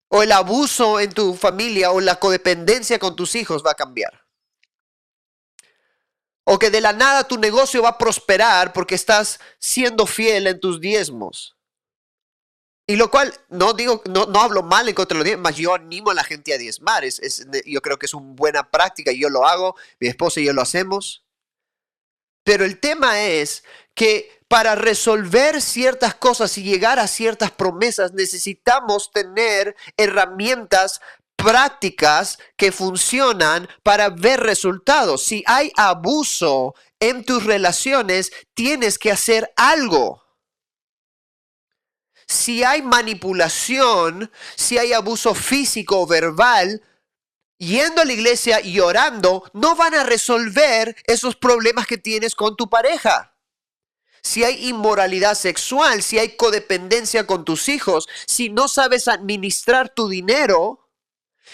O 0.06 0.22
el 0.22 0.30
abuso 0.30 1.00
en 1.00 1.10
tu 1.10 1.34
familia 1.34 1.90
o 1.90 2.00
la 2.00 2.20
codependencia 2.20 3.00
con 3.00 3.16
tus 3.16 3.34
hijos 3.34 3.64
va 3.66 3.72
a 3.72 3.74
cambiar. 3.74 4.28
O 6.44 6.60
que 6.60 6.70
de 6.70 6.80
la 6.80 6.92
nada 6.92 7.26
tu 7.26 7.36
negocio 7.36 7.82
va 7.82 7.88
a 7.88 7.98
prosperar 7.98 8.72
porque 8.72 8.94
estás 8.94 9.40
siendo 9.58 10.06
fiel 10.06 10.46
en 10.46 10.60
tus 10.60 10.80
diezmos. 10.80 11.56
Y 12.86 12.96
lo 12.96 13.10
cual, 13.10 13.32
no 13.48 13.72
digo, 13.72 14.02
no, 14.06 14.26
no 14.26 14.40
hablo 14.40 14.62
mal 14.62 14.88
en 14.88 14.94
contra 14.94 15.14
de 15.14 15.18
los 15.20 15.24
diezmos, 15.24 15.56
yo 15.56 15.74
animo 15.74 16.10
a 16.10 16.14
la 16.14 16.24
gente 16.24 16.52
a 16.52 16.58
diezmar. 16.58 17.04
Es, 17.04 17.18
es, 17.20 17.46
yo 17.64 17.80
creo 17.80 17.98
que 17.98 18.06
es 18.06 18.14
una 18.14 18.34
buena 18.34 18.70
práctica, 18.70 19.10
yo 19.12 19.30
lo 19.30 19.46
hago, 19.46 19.74
mi 20.00 20.08
esposa 20.08 20.40
y 20.40 20.44
yo 20.44 20.52
lo 20.52 20.60
hacemos. 20.60 21.24
Pero 22.44 22.66
el 22.66 22.78
tema 22.78 23.22
es 23.22 23.64
que 23.94 24.42
para 24.48 24.74
resolver 24.74 25.62
ciertas 25.62 26.14
cosas 26.14 26.58
y 26.58 26.62
llegar 26.62 26.98
a 26.98 27.08
ciertas 27.08 27.50
promesas 27.50 28.12
necesitamos 28.12 29.10
tener 29.10 29.74
herramientas 29.96 31.00
prácticas 31.36 32.38
que 32.56 32.70
funcionan 32.70 33.66
para 33.82 34.10
ver 34.10 34.40
resultados. 34.40 35.24
Si 35.24 35.42
hay 35.46 35.72
abuso 35.76 36.74
en 37.00 37.24
tus 37.24 37.44
relaciones, 37.44 38.30
tienes 38.52 38.98
que 38.98 39.10
hacer 39.10 39.52
algo 39.56 40.23
si 42.26 42.64
hay 42.64 42.82
manipulación, 42.82 44.30
si 44.56 44.78
hay 44.78 44.92
abuso 44.92 45.34
físico 45.34 46.00
o 46.00 46.06
verbal, 46.06 46.82
yendo 47.58 48.02
a 48.02 48.04
la 48.04 48.12
iglesia 48.12 48.60
y 48.60 48.80
orando, 48.80 49.44
no 49.52 49.76
van 49.76 49.94
a 49.94 50.04
resolver 50.04 50.96
esos 51.06 51.36
problemas 51.36 51.86
que 51.86 51.98
tienes 51.98 52.34
con 52.34 52.56
tu 52.56 52.68
pareja. 52.68 53.36
Si 54.22 54.42
hay 54.42 54.68
inmoralidad 54.68 55.34
sexual, 55.34 56.02
si 56.02 56.18
hay 56.18 56.36
codependencia 56.36 57.26
con 57.26 57.44
tus 57.44 57.68
hijos, 57.68 58.08
si 58.26 58.48
no 58.48 58.68
sabes 58.68 59.06
administrar 59.06 59.90
tu 59.90 60.08
dinero, 60.08 60.83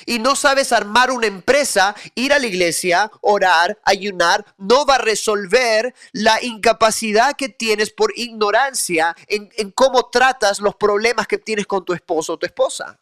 y 0.06 0.18
no 0.18 0.36
sabes 0.36 0.72
armar 0.72 1.10
una 1.10 1.26
empresa, 1.26 1.94
ir 2.14 2.32
a 2.32 2.38
la 2.38 2.46
iglesia, 2.46 3.10
orar, 3.20 3.78
ayunar, 3.84 4.44
no 4.58 4.86
va 4.86 4.96
a 4.96 4.98
resolver 4.98 5.94
la 6.12 6.42
incapacidad 6.42 7.34
que 7.36 7.48
tienes 7.48 7.90
por 7.90 8.12
ignorancia 8.16 9.14
en, 9.26 9.70
cómo 9.72 10.10
tratas 10.10 10.60
los 10.60 10.74
problemas 10.74 11.26
que 11.26 11.38
tienes 11.38 11.66
con 11.66 11.84
tu 11.84 11.92
esposo 11.92 12.34
o 12.34 12.38
tu 12.38 12.46
esposa. 12.46 13.00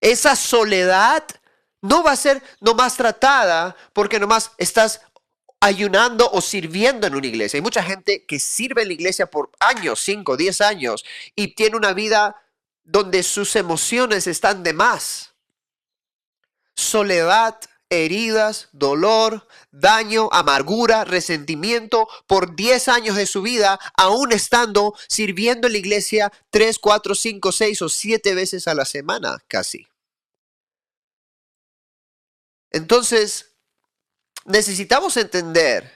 Esa 0.00 0.36
soledad 0.36 1.24
no 1.80 2.02
va 2.02 2.12
a 2.12 2.16
ser 2.16 2.42
nomás 2.60 2.96
tratada 2.96 3.76
porque 3.92 4.18
nomás 4.18 4.52
estás 4.58 5.00
ayunando 5.60 6.30
o 6.30 6.40
sirviendo 6.42 7.06
en 7.06 7.14
una 7.14 7.26
iglesia. 7.26 7.56
Hay 7.56 7.62
mucha 7.62 7.82
gente 7.82 8.26
que 8.26 8.38
sirve 8.38 8.82
en 8.82 8.88
la 8.88 8.94
iglesia 8.94 9.26
por 9.26 9.50
años, 9.60 10.00
5, 10.00 10.36
10 10.36 10.60
años, 10.60 11.04
y 11.34 11.54
tiene 11.54 11.76
una 11.76 11.94
vida 11.94 12.36
donde 12.84 13.22
sus 13.22 13.56
emociones 13.56 14.26
están 14.26 14.62
de 14.62 14.72
más. 14.72 15.32
Soledad, 16.76 17.58
heridas, 17.88 18.68
dolor, 18.72 19.46
daño, 19.70 20.28
amargura, 20.32 21.04
resentimiento 21.04 22.08
por 22.26 22.54
10 22.56 22.88
años 22.88 23.16
de 23.16 23.26
su 23.26 23.42
vida, 23.42 23.78
aún 23.96 24.32
estando 24.32 24.94
sirviendo 25.08 25.66
en 25.66 25.72
la 25.72 25.78
iglesia 25.78 26.32
3, 26.50 26.78
4, 26.78 27.14
5, 27.14 27.52
6 27.52 27.82
o 27.82 27.88
7 27.88 28.34
veces 28.34 28.68
a 28.68 28.74
la 28.74 28.84
semana 28.84 29.38
casi. 29.48 29.86
Entonces, 32.70 33.54
necesitamos 34.44 35.16
entender 35.16 35.92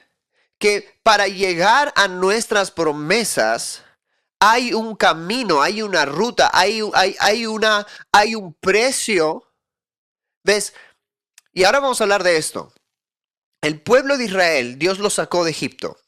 que 0.59 1.01
para 1.03 1.27
llegar 1.29 1.93
a 1.97 2.09
nuestras 2.09 2.71
promesas, 2.71 3.83
hay 4.41 4.73
un 4.73 4.95
camino, 4.95 5.63
hay 5.63 5.83
una 5.83 6.05
ruta, 6.05 6.51
hay, 6.53 6.81
hay, 6.95 7.17
hay, 7.19 7.47
una, 7.47 7.87
hay 8.13 8.35
un 8.35 8.55
precio. 8.55 9.45
¿Ves? 10.45 10.75
Y 11.53 11.65
ahora 11.65 11.81
vamos 11.81 12.01
a 12.01 12.05
hablar 12.05 12.23
de 12.23 12.37
esto. 12.37 12.73
El 13.61 13.81
pueblo 13.81 14.17
de 14.17 14.27
Israel, 14.27 14.79
Dios 14.79 14.99
lo 14.99 15.11
sacó 15.11 15.45
de 15.45 15.51
Egipto. 15.51 15.99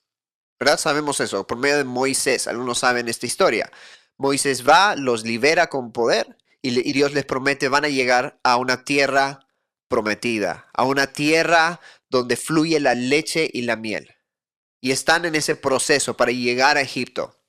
¿Verdad? 0.58 0.78
Sabemos 0.78 1.20
eso, 1.20 1.46
por 1.46 1.58
medio 1.58 1.78
de 1.78 1.84
Moisés. 1.84 2.46
Algunos 2.46 2.78
saben 2.78 3.08
esta 3.08 3.26
historia. 3.26 3.72
Moisés 4.18 4.68
va, 4.68 4.94
los 4.94 5.24
libera 5.24 5.68
con 5.68 5.90
poder 5.90 6.36
y, 6.60 6.88
y 6.88 6.92
Dios 6.92 7.12
les 7.14 7.24
promete 7.24 7.68
van 7.68 7.86
a 7.86 7.88
llegar 7.88 8.38
a 8.44 8.58
una 8.58 8.84
tierra 8.84 9.46
prometida, 9.88 10.68
a 10.74 10.84
una 10.84 11.06
tierra 11.12 11.80
donde 12.10 12.36
fluye 12.36 12.78
la 12.78 12.94
leche 12.94 13.48
y 13.52 13.62
la 13.62 13.76
miel. 13.76 14.14
Y 14.82 14.92
están 14.92 15.24
en 15.24 15.34
ese 15.34 15.56
proceso 15.56 16.16
para 16.16 16.30
llegar 16.30 16.76
a 16.76 16.82
Egipto. 16.82 17.39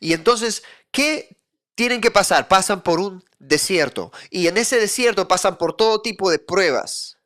Y 0.00 0.12
entonces, 0.12 0.62
¿qué 0.90 1.36
tienen 1.74 2.00
que 2.00 2.10
pasar? 2.10 2.48
Pasan 2.48 2.82
por 2.82 3.00
un 3.00 3.24
desierto. 3.38 4.12
Y 4.30 4.46
en 4.46 4.56
ese 4.56 4.78
desierto 4.78 5.28
pasan 5.28 5.58
por 5.58 5.76
todo 5.76 6.02
tipo 6.02 6.30
de 6.30 6.38
pruebas, 6.38 7.18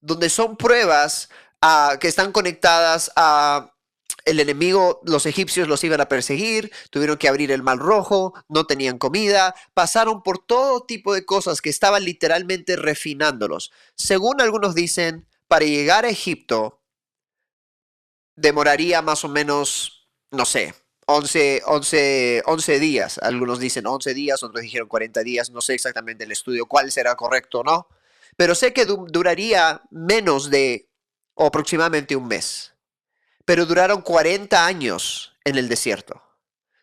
donde 0.00 0.30
son 0.30 0.56
pruebas 0.56 1.28
ah, 1.60 1.96
que 2.00 2.08
están 2.08 2.32
conectadas 2.32 3.12
a 3.16 3.72
el 4.24 4.40
enemigo, 4.40 5.00
los 5.04 5.26
egipcios 5.26 5.68
los 5.68 5.82
iban 5.84 6.00
a 6.00 6.08
perseguir, 6.08 6.72
tuvieron 6.90 7.16
que 7.16 7.28
abrir 7.28 7.50
el 7.50 7.62
mar 7.62 7.78
rojo, 7.78 8.34
no 8.48 8.64
tenían 8.66 8.98
comida, 8.98 9.54
pasaron 9.74 10.22
por 10.22 10.38
todo 10.38 10.84
tipo 10.84 11.12
de 11.14 11.24
cosas 11.24 11.60
que 11.60 11.70
estaban 11.70 12.04
literalmente 12.04 12.76
refinándolos. 12.76 13.72
Según 13.96 14.40
algunos 14.40 14.74
dicen, 14.74 15.26
para 15.48 15.64
llegar 15.64 16.04
a 16.04 16.10
Egipto 16.10 16.80
demoraría 18.36 19.02
más 19.02 19.24
o 19.24 19.28
menos, 19.28 20.08
no 20.30 20.44
sé, 20.44 20.74
11, 21.14 21.62
11, 21.66 22.42
11 22.46 22.78
días. 22.80 23.18
Algunos 23.18 23.58
dicen 23.58 23.86
11 23.86 24.14
días, 24.14 24.42
otros 24.42 24.62
dijeron 24.62 24.88
40 24.88 25.22
días. 25.22 25.50
No 25.50 25.60
sé 25.60 25.74
exactamente 25.74 26.24
el 26.24 26.32
estudio 26.32 26.66
cuál 26.66 26.90
será 26.90 27.14
correcto 27.14 27.60
o 27.60 27.64
no. 27.64 27.88
Pero 28.36 28.54
sé 28.54 28.72
que 28.72 28.86
duraría 28.86 29.82
menos 29.90 30.50
de 30.50 30.88
aproximadamente 31.36 32.16
un 32.16 32.28
mes. 32.28 32.72
Pero 33.44 33.66
duraron 33.66 34.02
40 34.02 34.64
años 34.64 35.34
en 35.44 35.56
el 35.56 35.68
desierto. 35.68 36.22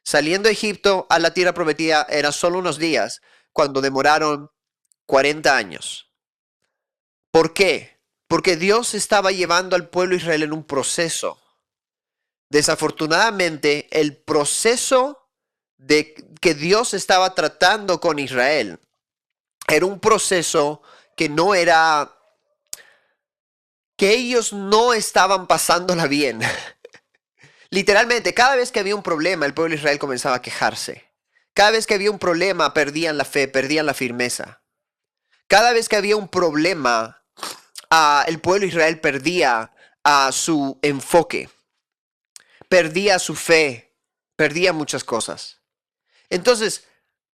Saliendo 0.03 0.47
de 0.47 0.53
Egipto 0.53 1.07
a 1.09 1.19
la 1.19 1.33
tierra 1.33 1.53
prometida 1.53 2.05
eran 2.09 2.33
solo 2.33 2.59
unos 2.59 2.77
días, 2.77 3.21
cuando 3.53 3.81
demoraron 3.81 4.51
40 5.05 5.55
años. 5.55 6.11
¿Por 7.31 7.53
qué? 7.53 7.99
Porque 8.27 8.55
Dios 8.55 8.93
estaba 8.93 9.31
llevando 9.31 9.75
al 9.75 9.89
pueblo 9.89 10.15
Israel 10.15 10.43
en 10.43 10.53
un 10.53 10.63
proceso. 10.63 11.39
Desafortunadamente, 12.49 13.87
el 13.91 14.17
proceso 14.17 15.29
de 15.77 16.15
que 16.41 16.55
Dios 16.55 16.93
estaba 16.93 17.35
tratando 17.35 17.99
con 17.99 18.19
Israel 18.19 18.79
era 19.67 19.85
un 19.85 19.99
proceso 19.99 20.81
que 21.15 21.29
no 21.29 21.53
era 21.53 22.15
que 23.95 24.13
ellos 24.13 24.53
no 24.53 24.93
estaban 24.93 25.45
pasándola 25.45 26.07
bien. 26.07 26.39
Literalmente, 27.69 28.33
cada 28.33 28.55
vez 28.55 28.71
que 28.71 28.79
había 28.79 28.95
un 28.95 29.03
problema, 29.03 29.45
el 29.45 29.53
pueblo 29.53 29.73
de 29.73 29.79
Israel 29.79 29.99
comenzaba 29.99 30.37
a 30.37 30.41
quejarse. 30.41 31.11
Cada 31.53 31.71
vez 31.71 31.85
que 31.85 31.95
había 31.95 32.09
un 32.09 32.19
problema, 32.19 32.73
perdían 32.73 33.17
la 33.17 33.25
fe, 33.25 33.47
perdían 33.47 33.85
la 33.85 33.93
firmeza. 33.93 34.61
Cada 35.47 35.73
vez 35.73 35.89
que 35.89 35.97
había 35.97 36.15
un 36.15 36.29
problema, 36.29 37.23
ah, 37.89 38.23
el 38.27 38.39
pueblo 38.39 38.61
de 38.61 38.67
Israel 38.67 39.01
perdía 39.01 39.73
a 40.03 40.31
su 40.31 40.79
enfoque, 40.81 41.49
perdía 42.69 43.19
su 43.19 43.35
fe, 43.35 43.97
perdía 44.35 44.71
muchas 44.71 45.03
cosas. 45.03 45.59
Entonces, 46.29 46.85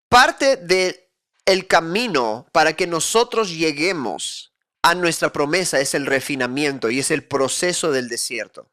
parte 0.08 0.56
del 0.56 1.00
el 1.44 1.68
camino 1.68 2.48
para 2.52 2.72
que 2.72 2.88
nosotros 2.88 3.50
lleguemos 3.50 4.52
a 4.82 4.94
nuestra 4.94 5.32
promesa 5.32 5.78
es 5.80 5.94
el 5.94 6.06
refinamiento 6.06 6.90
y 6.90 6.98
es 6.98 7.10
el 7.12 7.22
proceso 7.22 7.92
del 7.92 8.08
desierto. 8.08 8.70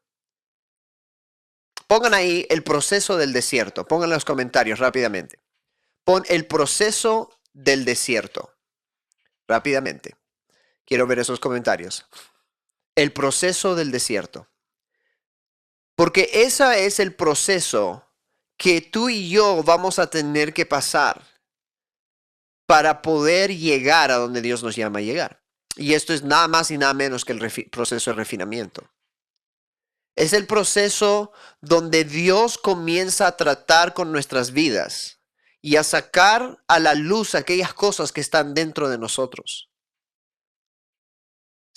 Pongan 1.86 2.14
ahí 2.14 2.46
el 2.50 2.64
proceso 2.64 3.16
del 3.16 3.32
desierto. 3.32 3.86
Pongan 3.86 4.10
los 4.10 4.24
comentarios 4.24 4.78
rápidamente. 4.78 5.38
Pon 6.04 6.24
el 6.28 6.46
proceso 6.46 7.30
del 7.52 7.84
desierto. 7.84 8.54
Rápidamente. 9.46 10.16
Quiero 10.84 11.06
ver 11.06 11.18
esos 11.18 11.40
comentarios. 11.40 12.06
El 12.94 13.12
proceso 13.12 13.74
del 13.74 13.90
desierto. 13.90 14.48
Porque 15.96 16.30
ese 16.32 16.86
es 16.86 16.98
el 17.00 17.14
proceso 17.14 18.04
que 18.56 18.80
tú 18.80 19.08
y 19.08 19.28
yo 19.28 19.62
vamos 19.62 19.98
a 19.98 20.08
tener 20.08 20.52
que 20.54 20.66
pasar 20.66 21.22
para 22.66 23.02
poder 23.02 23.56
llegar 23.56 24.10
a 24.10 24.16
donde 24.16 24.40
Dios 24.40 24.62
nos 24.62 24.76
llama 24.76 25.00
a 25.00 25.02
llegar. 25.02 25.42
Y 25.76 25.94
esto 25.94 26.12
es 26.12 26.22
nada 26.22 26.48
más 26.48 26.70
y 26.70 26.78
nada 26.78 26.94
menos 26.94 27.24
que 27.24 27.32
el 27.32 27.70
proceso 27.70 28.10
de 28.10 28.16
refinamiento. 28.16 28.88
Es 30.16 30.32
el 30.32 30.46
proceso 30.46 31.32
donde 31.60 32.04
Dios 32.04 32.56
comienza 32.58 33.26
a 33.26 33.36
tratar 33.36 33.94
con 33.94 34.12
nuestras 34.12 34.52
vidas 34.52 35.20
y 35.60 35.76
a 35.76 35.82
sacar 35.82 36.62
a 36.68 36.78
la 36.78 36.94
luz 36.94 37.34
aquellas 37.34 37.74
cosas 37.74 38.12
que 38.12 38.20
están 38.20 38.54
dentro 38.54 38.88
de 38.88 38.98
nosotros. 38.98 39.70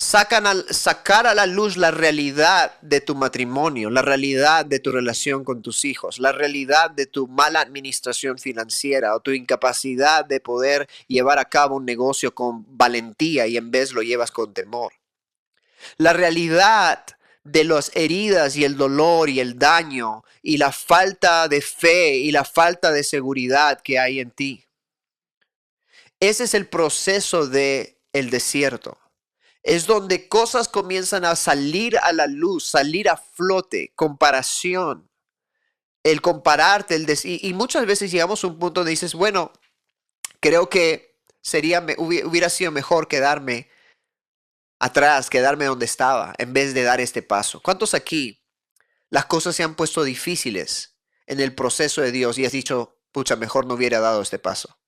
Sacan 0.00 0.46
sacar 0.70 1.26
a 1.26 1.34
la 1.34 1.46
luz 1.46 1.76
la 1.76 1.90
realidad 1.90 2.78
de 2.82 3.00
tu 3.00 3.16
matrimonio, 3.16 3.90
la 3.90 4.00
realidad 4.00 4.64
de 4.64 4.78
tu 4.78 4.92
relación 4.92 5.42
con 5.42 5.60
tus 5.60 5.84
hijos, 5.84 6.20
la 6.20 6.30
realidad 6.30 6.92
de 6.92 7.06
tu 7.06 7.26
mala 7.26 7.60
administración 7.60 8.38
financiera 8.38 9.16
o 9.16 9.20
tu 9.20 9.32
incapacidad 9.32 10.24
de 10.24 10.38
poder 10.38 10.88
llevar 11.08 11.40
a 11.40 11.46
cabo 11.46 11.74
un 11.74 11.84
negocio 11.84 12.32
con 12.32 12.64
valentía 12.78 13.48
y 13.48 13.56
en 13.56 13.72
vez 13.72 13.92
lo 13.92 14.02
llevas 14.02 14.30
con 14.30 14.54
temor. 14.54 14.92
La 15.96 16.12
realidad 16.12 17.04
de 17.42 17.64
las 17.64 17.90
heridas 17.96 18.54
y 18.54 18.62
el 18.62 18.76
dolor 18.76 19.28
y 19.28 19.40
el 19.40 19.58
daño 19.58 20.22
y 20.42 20.58
la 20.58 20.70
falta 20.70 21.48
de 21.48 21.60
fe 21.60 22.18
y 22.18 22.30
la 22.30 22.44
falta 22.44 22.92
de 22.92 23.02
seguridad 23.02 23.80
que 23.82 23.98
hay 23.98 24.20
en 24.20 24.30
ti. 24.30 24.64
Ese 26.20 26.44
es 26.44 26.54
el 26.54 26.68
proceso 26.68 27.48
de 27.48 27.98
el 28.12 28.30
desierto. 28.30 28.96
Es 29.68 29.84
donde 29.86 30.30
cosas 30.30 30.66
comienzan 30.66 31.26
a 31.26 31.36
salir 31.36 31.98
a 31.98 32.14
la 32.14 32.26
luz, 32.26 32.64
salir 32.64 33.10
a 33.10 33.18
flote, 33.18 33.92
comparación, 33.94 35.10
el 36.02 36.22
compararte, 36.22 36.94
el 36.94 37.06
y, 37.22 37.52
muchas 37.52 37.84
veces 37.84 38.10
llegamos 38.10 38.42
a 38.42 38.46
un 38.46 38.58
punto 38.58 38.80
donde 38.80 38.92
dices, 38.92 39.12
bueno, 39.12 39.52
creo 40.40 40.70
que 40.70 41.20
sería 41.42 41.84
hubiera 41.98 42.48
sido 42.48 42.72
mejor 42.72 43.08
quedarme 43.08 43.68
atrás, 44.78 45.28
quedarme 45.28 45.66
donde 45.66 45.84
estaba, 45.84 46.34
en 46.38 46.54
vez 46.54 46.72
de 46.72 46.84
dar 46.84 47.02
este 47.02 47.20
paso. 47.20 47.60
¿Cuántos 47.60 47.92
aquí 47.92 48.42
las 49.10 49.26
cosas 49.26 49.54
se 49.54 49.64
han 49.64 49.74
puesto 49.74 50.02
difíciles 50.02 50.96
en 51.26 51.40
el 51.40 51.54
proceso 51.54 52.00
de 52.00 52.10
Dios 52.10 52.38
y 52.38 52.46
has 52.46 52.52
dicho, 52.52 53.02
pucha, 53.12 53.36
mejor 53.36 53.66
no 53.66 53.74
hubiera 53.74 54.00
dado 54.00 54.22
este 54.22 54.38
paso? 54.38 54.80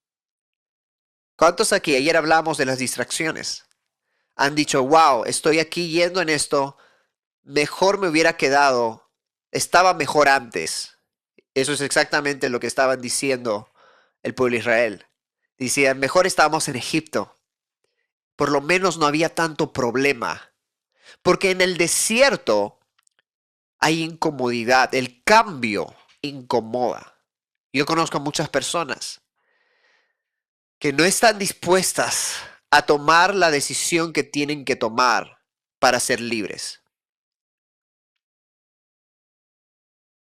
¿Cuántos 1.35 1.71
aquí, 1.71 1.95
ayer 1.95 2.17
hablamos 2.17 2.57
de 2.57 2.65
las 2.65 2.79
distracciones, 2.79 3.65
han 4.43 4.55
dicho, 4.55 4.83
wow, 4.83 5.23
estoy 5.25 5.59
aquí 5.59 5.89
yendo 5.89 6.21
en 6.21 6.29
esto, 6.29 6.77
mejor 7.43 7.99
me 7.99 8.07
hubiera 8.07 8.37
quedado, 8.37 9.09
estaba 9.51 9.93
mejor 9.93 10.29
antes? 10.29 10.97
Eso 11.53 11.73
es 11.73 11.81
exactamente 11.81 12.49
lo 12.49 12.59
que 12.59 12.67
estaban 12.67 13.01
diciendo 13.01 13.71
el 14.23 14.33
pueblo 14.33 14.53
de 14.53 14.59
Israel. 14.59 15.05
Decían, 15.57 15.99
mejor 15.99 16.27
estábamos 16.27 16.67
en 16.67 16.75
Egipto 16.75 17.35
por 18.41 18.49
lo 18.51 18.59
menos 18.59 18.97
no 18.97 19.05
había 19.05 19.35
tanto 19.35 19.71
problema. 19.71 20.51
Porque 21.21 21.51
en 21.51 21.61
el 21.61 21.77
desierto 21.77 22.79
hay 23.77 24.01
incomodidad, 24.01 24.95
el 24.95 25.23
cambio 25.23 25.95
incomoda. 26.23 27.19
Yo 27.71 27.85
conozco 27.85 28.17
a 28.17 28.21
muchas 28.21 28.49
personas 28.49 29.21
que 30.79 30.91
no 30.91 31.03
están 31.03 31.37
dispuestas 31.37 32.37
a 32.71 32.81
tomar 32.83 33.35
la 33.35 33.51
decisión 33.51 34.13
que 34.13 34.23
tienen 34.23 34.63
que 34.63 34.77
tomar 34.77 35.43
para 35.79 35.99
ser 35.99 36.21
libres. 36.21 36.81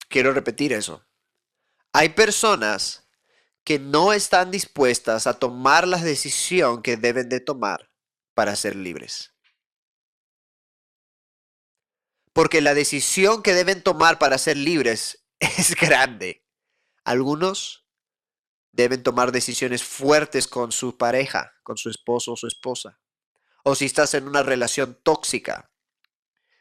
Quiero 0.10 0.34
repetir 0.34 0.74
eso. 0.74 1.06
Hay 1.94 2.10
personas 2.10 3.08
que 3.64 3.78
no 3.78 4.14
están 4.14 4.50
dispuestas 4.50 5.28
a 5.28 5.38
tomar 5.38 5.88
la 5.88 5.98
decisión 5.98 6.82
que 6.82 6.98
deben 6.98 7.30
de 7.30 7.40
tomar 7.40 7.92
para 8.34 8.56
ser 8.56 8.76
libres. 8.76 9.36
Porque 12.34 12.62
la 12.62 12.74
decisión 12.74 13.44
que 13.44 13.54
deben 13.54 13.84
tomar 13.84 14.18
para 14.18 14.40
ser 14.40 14.58
libres 14.58 15.24
es 15.40 15.76
grande. 15.76 16.44
Algunos 17.04 17.79
deben 18.72 19.04
tomar 19.04 19.32
decisiones 19.32 19.84
fuertes 19.84 20.48
con 20.48 20.72
su 20.72 20.98
pareja, 20.98 21.54
con 21.64 21.78
su 21.78 21.90
esposo 21.90 22.34
o 22.34 22.38
su 22.38 22.48
esposa. 22.48 23.00
O 23.64 23.76
si 23.76 23.86
estás 23.86 24.14
en 24.14 24.28
una 24.28 24.44
relación 24.44 25.00
tóxica, 25.04 25.72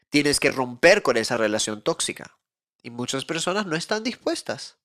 tienes 0.09 0.39
que 0.39 0.51
romper 0.51 1.01
con 1.01 1.17
esa 1.17 1.37
relación 1.37 1.81
tóxica. 1.81 2.37
Y 2.81 2.89
muchas 2.89 3.25
personas 3.25 3.65
no 3.65 3.75
están 3.75 4.03
dispuestas. 4.03 4.77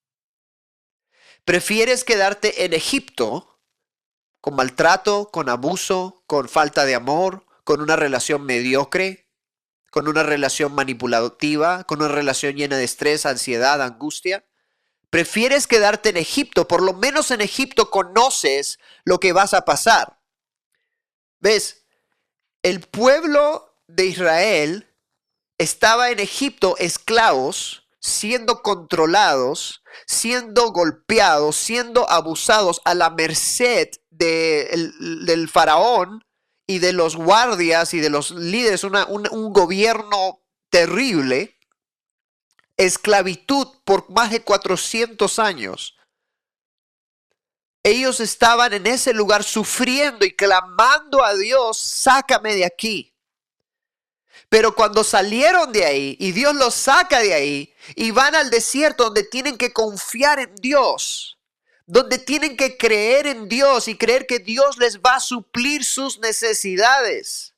Prefieres 1.43 2.03
quedarte 2.03 2.65
en 2.65 2.73
Egipto 2.73 3.55
con 4.41 4.55
maltrato, 4.55 5.31
con 5.31 5.49
abuso, 5.49 6.23
con 6.27 6.47
falta 6.49 6.85
de 6.85 6.93
amor, 6.93 7.45
con 7.63 7.81
una 7.81 7.95
relación 7.95 8.43
mediocre, 8.43 9.31
con 9.89 10.07
una 10.07 10.23
relación 10.23 10.75
manipulativa, 10.75 11.83
con 11.85 12.01
una 12.01 12.13
relación 12.13 12.55
llena 12.55 12.77
de 12.77 12.83
estrés, 12.83 13.25
ansiedad, 13.25 13.81
angustia. 13.81 14.45
Prefieres 15.15 15.65
quedarte 15.65 16.09
en 16.09 16.17
Egipto, 16.17 16.67
por 16.67 16.81
lo 16.81 16.91
menos 16.91 17.31
en 17.31 17.39
Egipto 17.39 17.89
conoces 17.89 18.79
lo 19.05 19.21
que 19.21 19.31
vas 19.31 19.53
a 19.53 19.63
pasar. 19.63 20.19
¿Ves? 21.39 21.85
El 22.63 22.81
pueblo 22.81 23.79
de 23.87 24.07
Israel 24.07 24.93
estaba 25.57 26.09
en 26.09 26.19
Egipto 26.19 26.75
esclavos 26.79 27.87
siendo 28.01 28.61
controlados, 28.61 29.83
siendo 30.05 30.73
golpeados, 30.73 31.55
siendo 31.55 32.09
abusados 32.09 32.81
a 32.83 32.93
la 32.93 33.09
merced 33.09 33.91
del 34.09 35.49
faraón 35.49 36.25
y 36.67 36.79
de 36.79 36.91
los 36.91 37.15
guardias 37.15 37.93
y 37.93 38.01
de 38.01 38.09
los 38.09 38.31
líderes, 38.31 38.83
un, 38.83 39.53
gobierno 39.53 40.41
terrible, 40.69 41.54
esclavitud 42.77 43.67
por 43.83 44.09
más 44.09 44.31
de 44.31 44.41
400 44.41 45.39
años. 45.39 45.97
Ellos 47.83 48.19
estaban 48.19 48.73
en 48.73 48.87
ese 48.87 49.13
lugar 49.13 49.43
sufriendo 49.43 50.25
y 50.25 50.35
clamando 50.35 51.23
a 51.23 51.35
Dios, 51.35 51.77
sácame 51.77 52.55
de 52.55 52.65
aquí. 52.65 53.13
Pero 54.49 54.75
cuando 54.75 55.03
salieron 55.03 55.71
de 55.71 55.85
ahí 55.85 56.17
y 56.19 56.31
Dios 56.31 56.55
los 56.55 56.73
saca 56.73 57.19
de 57.19 57.33
ahí 57.33 57.73
y 57.95 58.11
van 58.11 58.35
al 58.35 58.49
desierto 58.49 59.05
donde 59.05 59.23
tienen 59.23 59.57
que 59.57 59.71
confiar 59.71 60.39
en 60.39 60.55
Dios, 60.55 61.37
donde 61.85 62.17
tienen 62.17 62.57
que 62.57 62.77
creer 62.77 63.27
en 63.27 63.47
Dios 63.47 63.87
y 63.87 63.97
creer 63.97 64.25
que 64.25 64.39
Dios 64.39 64.77
les 64.77 64.99
va 64.99 65.15
a 65.15 65.19
suplir 65.19 65.83
sus 65.83 66.19
necesidades, 66.19 67.53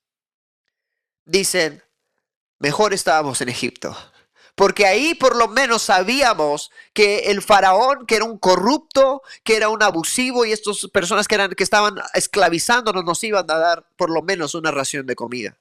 dicen, 1.25 1.83
mejor 2.59 2.93
estábamos 2.93 3.41
en 3.41 3.49
Egipto. 3.49 3.95
Porque 4.57 4.87
ahí 4.87 5.13
por 5.13 5.35
lo 5.35 5.47
menos 5.47 5.83
sabíamos 5.83 6.71
que 6.91 7.29
el 7.29 7.43
faraón, 7.43 8.07
que 8.07 8.15
era 8.15 8.25
un 8.25 8.39
corrupto, 8.39 9.21
que 9.43 9.55
era 9.55 9.69
un 9.69 9.83
abusivo 9.83 10.45
y 10.45 10.51
estas 10.51 10.87
personas 10.91 11.27
que, 11.27 11.35
eran, 11.35 11.51
que 11.51 11.63
estaban 11.63 11.97
esclavizándonos 12.15 13.05
nos 13.05 13.23
iban 13.23 13.45
a 13.51 13.55
dar 13.55 13.87
por 13.95 14.09
lo 14.09 14.23
menos 14.23 14.55
una 14.55 14.71
ración 14.71 15.05
de 15.05 15.15
comida. 15.15 15.59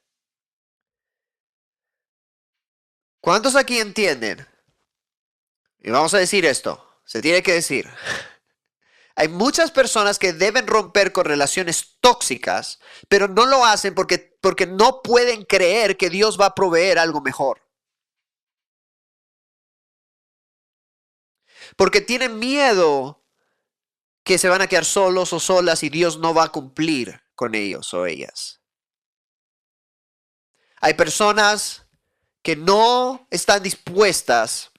¿Cuántos 3.21 3.55
aquí 3.55 3.77
entienden? 3.77 4.47
Y 5.77 5.91
vamos 5.91 6.15
a 6.15 6.17
decir 6.17 6.43
esto, 6.47 6.83
se 7.05 7.21
tiene 7.21 7.43
que 7.43 7.53
decir. 7.53 7.87
Hay 9.15 9.27
muchas 9.27 9.69
personas 9.69 10.17
que 10.17 10.33
deben 10.33 10.65
romper 10.65 11.11
con 11.11 11.25
relaciones 11.25 11.97
tóxicas, 11.99 12.79
pero 13.07 13.27
no 13.27 13.45
lo 13.45 13.63
hacen 13.63 13.93
porque, 13.93 14.39
porque 14.41 14.65
no 14.65 15.03
pueden 15.03 15.45
creer 15.45 15.97
que 15.97 16.09
Dios 16.09 16.41
va 16.41 16.47
a 16.47 16.55
proveer 16.55 16.97
algo 16.97 17.21
mejor. 17.21 17.66
Porque 21.75 22.01
tienen 22.01 22.39
miedo 22.39 23.23
que 24.23 24.37
se 24.37 24.49
van 24.49 24.61
a 24.61 24.67
quedar 24.67 24.85
solos 24.85 25.31
o 25.33 25.39
solas 25.39 25.83
y 25.83 25.89
Dios 25.89 26.19
no 26.19 26.33
va 26.33 26.45
a 26.45 26.51
cumplir 26.51 27.21
con 27.33 27.55
ellos 27.55 27.93
o 27.93 28.05
ellas. 28.05 28.61
Hay 30.81 30.93
personas 30.95 31.85
que 32.41 32.55
no 32.55 33.27
están 33.31 33.63
dispuestas 33.63 34.71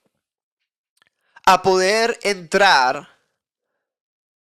a 1.45 1.63
poder 1.63 2.19
entrar 2.23 3.09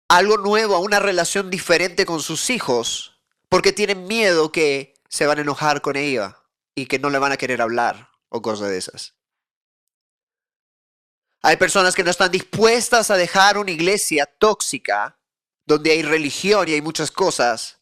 a 0.09 0.17
algo 0.17 0.39
nuevo, 0.39 0.75
a 0.75 0.81
una 0.81 1.01
relación 1.01 1.51
diferente 1.51 2.07
con 2.07 2.23
sus 2.23 2.49
hijos, 2.49 3.21
porque 3.51 3.75
tienen 3.75 4.07
miedo 4.07 4.53
que 4.53 4.95
se 5.09 5.27
van 5.27 5.39
a 5.39 5.43
enojar 5.43 5.83
con 5.83 5.97
ella 5.97 6.39
y 6.75 6.87
que 6.87 6.99
no 6.99 7.11
le 7.11 7.19
van 7.19 7.33
a 7.33 7.37
querer 7.37 7.61
hablar 7.61 8.09
o 8.31 8.41
cosas 8.41 8.71
de 8.71 8.79
esas. 8.79 9.18
Hay 11.43 11.57
personas 11.57 11.95
que 11.95 12.03
no 12.03 12.11
están 12.11 12.33
dispuestas 12.33 13.11
a 13.11 13.17
dejar 13.17 13.59
una 13.59 13.71
iglesia 13.71 14.27
tóxica, 14.27 15.21
donde 15.67 15.93
hay 15.93 16.03
religión 16.03 16.69
y 16.69 16.73
hay 16.73 16.83
muchas 16.83 17.11
cosas 17.11 17.81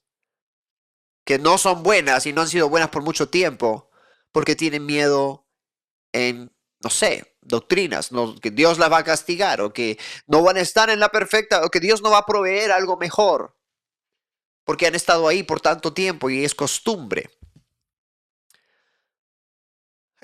que 1.24 1.38
no 1.38 1.58
son 1.58 1.82
buenas 1.82 2.26
y 2.26 2.32
no 2.32 2.42
han 2.42 2.48
sido 2.48 2.68
buenas 2.68 2.90
por 2.90 3.02
mucho 3.02 3.28
tiempo, 3.28 3.90
porque 4.30 4.54
tienen 4.54 4.86
miedo 4.86 5.48
en, 6.12 6.54
no 6.80 6.90
sé, 6.90 7.36
doctrinas, 7.40 8.10
que 8.42 8.50
Dios 8.50 8.78
las 8.78 8.92
va 8.92 8.98
a 8.98 9.04
castigar 9.04 9.60
o 9.60 9.72
que 9.72 9.98
no 10.26 10.42
van 10.42 10.56
a 10.56 10.60
estar 10.60 10.90
en 10.90 11.00
la 11.00 11.08
perfecta 11.08 11.64
o 11.64 11.70
que 11.70 11.80
Dios 11.80 12.02
no 12.02 12.10
va 12.10 12.18
a 12.18 12.26
proveer 12.26 12.70
algo 12.70 12.96
mejor, 12.96 13.56
porque 14.64 14.86
han 14.86 14.94
estado 14.94 15.26
ahí 15.28 15.42
por 15.42 15.60
tanto 15.60 15.92
tiempo 15.92 16.28
y 16.28 16.44
es 16.44 16.54
costumbre. 16.54 17.30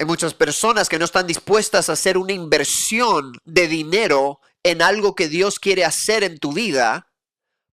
Hay 0.03 0.07
muchas 0.07 0.35
personas 0.35 0.89
que 0.89 0.99
no 0.99 1.05
están 1.05 1.29
dispuestas 1.29 1.89
a 1.89 1.93
hacer 1.93 2.19
una 2.19 2.33
inversión 2.33 3.39
de 3.45 3.69
dinero 3.69 4.41
en 4.65 4.83
algo 4.83 5.15
que 5.15 5.29
Dios 5.29 5.61
quiere 5.61 5.85
hacer 5.85 6.25
en 6.25 6.41
tu 6.41 6.53
vida 6.53 7.13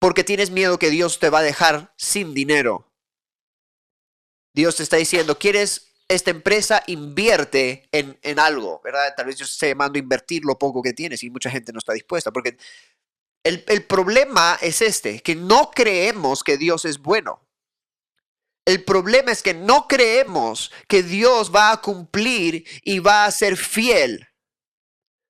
porque 0.00 0.24
tienes 0.24 0.50
miedo 0.50 0.76
que 0.76 0.90
Dios 0.90 1.20
te 1.20 1.30
va 1.30 1.38
a 1.38 1.42
dejar 1.44 1.94
sin 1.96 2.34
dinero. 2.34 2.90
Dios 4.52 4.74
te 4.74 4.82
está 4.82 4.96
diciendo, 4.96 5.38
¿quieres 5.38 5.92
esta 6.08 6.32
empresa? 6.32 6.82
Invierte 6.88 7.88
en, 7.92 8.18
en 8.22 8.40
algo, 8.40 8.80
¿verdad? 8.82 9.14
Tal 9.16 9.26
vez 9.26 9.36
yo 9.36 9.44
esté 9.44 9.68
llamando 9.68 9.96
invertir 9.96 10.44
lo 10.44 10.58
poco 10.58 10.82
que 10.82 10.94
tienes 10.94 11.22
y 11.22 11.30
mucha 11.30 11.48
gente 11.48 11.72
no 11.72 11.78
está 11.78 11.92
dispuesta 11.92 12.32
porque 12.32 12.58
el, 13.44 13.62
el 13.68 13.84
problema 13.84 14.58
es 14.60 14.82
este, 14.82 15.20
que 15.20 15.36
no 15.36 15.70
creemos 15.70 16.42
que 16.42 16.56
Dios 16.56 16.86
es 16.86 16.98
bueno. 16.98 17.45
El 18.66 18.84
problema 18.84 19.30
es 19.30 19.42
que 19.42 19.54
no 19.54 19.86
creemos 19.86 20.72
que 20.88 21.04
Dios 21.04 21.54
va 21.54 21.70
a 21.70 21.80
cumplir 21.80 22.66
y 22.82 22.98
va 22.98 23.24
a 23.24 23.30
ser 23.30 23.56
fiel. 23.56 24.28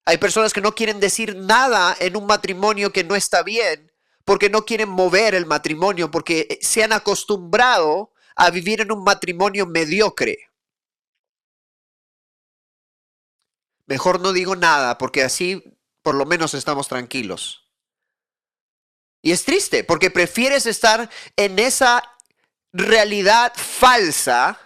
Hay 0.07 0.17
personas 0.17 0.55
que 0.55 0.63
no 0.63 0.75
quieren 0.75 1.01
decir 1.01 1.37
nada 1.37 1.95
en 2.01 2.17
un 2.17 2.27
matrimonio 2.27 2.93
que 2.93 3.05
no 3.05 3.15
está 3.15 3.43
bien 3.43 3.93
porque 4.25 4.51
no 4.51 4.65
quieren 4.65 4.89
mover 4.89 5.37
el 5.37 5.47
matrimonio, 5.47 6.11
porque 6.11 6.59
se 6.61 6.83
han 6.83 6.93
acostumbrado 6.93 8.13
a 8.35 8.51
vivir 8.51 8.81
en 8.81 8.91
un 8.91 9.05
matrimonio 9.05 9.67
mediocre. 9.67 10.51
Mejor 13.87 14.21
no 14.21 14.33
digo 14.33 14.57
nada 14.57 14.99
porque 14.99 15.23
así 15.23 15.63
por 16.03 16.17
lo 16.17 16.27
menos 16.27 16.55
estamos 16.55 16.89
tranquilos. 16.89 17.71
Y 19.23 19.31
es 19.31 19.45
triste 19.45 19.85
porque 19.85 20.11
prefieres 20.11 20.67
estar 20.67 21.09
en 21.37 21.59
esa 21.59 22.16
realidad 22.79 23.53
falsa, 23.57 24.59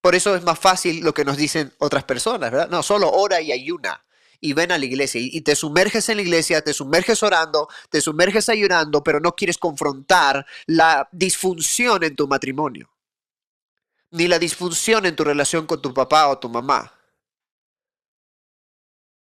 por 0.00 0.14
eso 0.14 0.34
es 0.36 0.42
más 0.42 0.58
fácil 0.58 1.00
lo 1.00 1.12
que 1.12 1.24
nos 1.24 1.36
dicen 1.36 1.72
otras 1.78 2.04
personas, 2.04 2.50
¿verdad? 2.50 2.68
No, 2.68 2.82
solo 2.82 3.10
ora 3.10 3.40
y 3.40 3.52
ayuna 3.52 4.04
y 4.40 4.52
ven 4.52 4.72
a 4.72 4.78
la 4.78 4.84
iglesia 4.84 5.20
y 5.22 5.40
te 5.40 5.56
sumerges 5.56 6.08
en 6.08 6.16
la 6.16 6.22
iglesia, 6.22 6.62
te 6.62 6.74
sumerges 6.74 7.22
orando, 7.22 7.68
te 7.90 8.00
sumerges 8.00 8.48
ayunando, 8.48 9.02
pero 9.02 9.20
no 9.20 9.34
quieres 9.34 9.58
confrontar 9.58 10.46
la 10.66 11.08
disfunción 11.12 12.04
en 12.04 12.16
tu 12.16 12.28
matrimonio, 12.28 12.90
ni 14.10 14.28
la 14.28 14.38
disfunción 14.38 15.06
en 15.06 15.16
tu 15.16 15.24
relación 15.24 15.66
con 15.66 15.80
tu 15.82 15.92
papá 15.94 16.28
o 16.28 16.38
tu 16.38 16.48
mamá, 16.48 16.92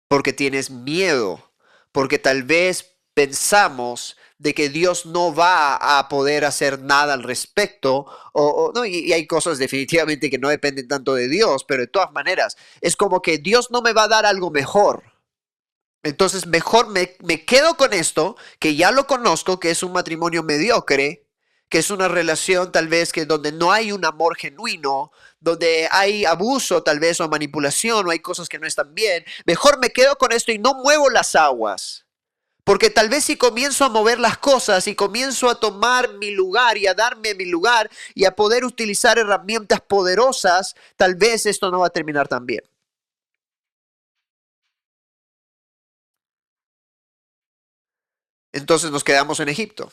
porque 0.09 0.33
tienes 0.33 0.71
miedo, 0.71 1.53
porque 1.93 2.19
tal 2.19 2.43
vez 2.43 2.97
pensamos 3.15 4.17
de 4.41 4.55
que 4.55 4.71
Dios 4.71 5.05
no 5.05 5.35
va 5.35 5.99
a 5.99 6.09
poder 6.09 6.47
hacer 6.47 6.81
nada 6.81 7.13
al 7.13 7.23
respecto, 7.23 8.07
o, 8.33 8.73
no, 8.75 8.87
y, 8.87 9.13
hay 9.13 9.27
cosas 9.27 9.59
definitivamente 9.59 10.31
que 10.31 10.39
no 10.39 10.49
dependen 10.49 10.89
tanto 10.89 11.15
de 11.15 11.29
Dios, 11.29 11.65
pero 11.65 11.83
de 11.83 11.89
todas 11.89 12.11
maneras, 12.13 12.57
es 12.81 12.97
como 12.97 13.21
que 13.21 13.37
Dios 13.37 13.71
no 13.71 13.83
me 13.83 13.93
va 13.93 14.05
a 14.05 14.09
dar 14.09 14.25
algo 14.25 14.51
mejor. 14.51 15.05
Entonces, 16.03 16.47
mejor 16.47 16.89
me, 16.89 17.17
me 17.23 17.45
quedo 17.45 17.77
con 17.77 17.93
esto, 17.93 18.35
que 18.59 18.77
ya 18.77 18.93
lo 18.93 19.07
conozco, 19.07 19.61
que 19.61 19.71
es 19.71 19.83
un 19.83 19.93
matrimonio 19.93 20.43
mediocre, 20.43 21.27
que 21.69 21.79
es 21.79 21.91
una 21.91 22.09
relación 22.09 22.73
tal 22.73 22.89
vez 22.89 23.13
que 23.13 23.27
donde 23.27 23.53
no 23.53 23.73
hay 23.73 23.93
un 23.93 24.07
amor 24.07 24.39
genuino, 24.39 25.13
donde 25.39 25.87
hay 25.91 26.25
abuso 26.25 26.83
tal 26.83 26.99
vez 26.99 27.21
o 27.21 27.29
manipulación 27.29 28.07
o 28.07 28.11
hay 28.11 28.21
cosas 28.21 28.49
que 28.49 28.59
no 28.59 28.67
están 28.67 28.95
bien, 28.95 29.23
mejor 29.45 29.79
me 29.79 29.91
quedo 29.91 30.17
con 30.17 30.33
esto 30.33 30.51
y 30.51 30.59
no 30.59 30.73
muevo 30.83 31.11
las 31.11 31.37
aguas. 31.37 32.07
Porque 32.71 32.89
tal 32.89 33.09
vez 33.09 33.25
si 33.25 33.37
comienzo 33.37 33.85
a 33.85 33.89
mover 33.89 34.21
las 34.21 34.39
cosas 34.39 34.87
y 34.87 34.95
comienzo 34.95 35.51
a 35.51 35.59
tomar 35.59 36.15
mi 36.19 36.31
lugar 36.31 36.79
y 36.79 36.87
a 36.87 36.95
darme 36.95 37.35
mi 37.35 37.45
lugar 37.45 37.91
y 38.15 38.27
a 38.27 38.37
poder 38.37 38.65
utilizar 38.65 39.19
herramientas 39.19 39.81
poderosas, 39.81 40.77
tal 40.97 41.17
vez 41.17 41.47
esto 41.47 41.73
no 41.73 41.81
va 41.81 41.89
a 41.89 41.91
terminar 41.91 42.29
tan 42.29 42.47
bien. 42.47 42.63
Entonces 48.53 48.93
nos 48.93 49.03
quedamos 49.03 49.41
en 49.41 49.49
Egipto. 49.49 49.93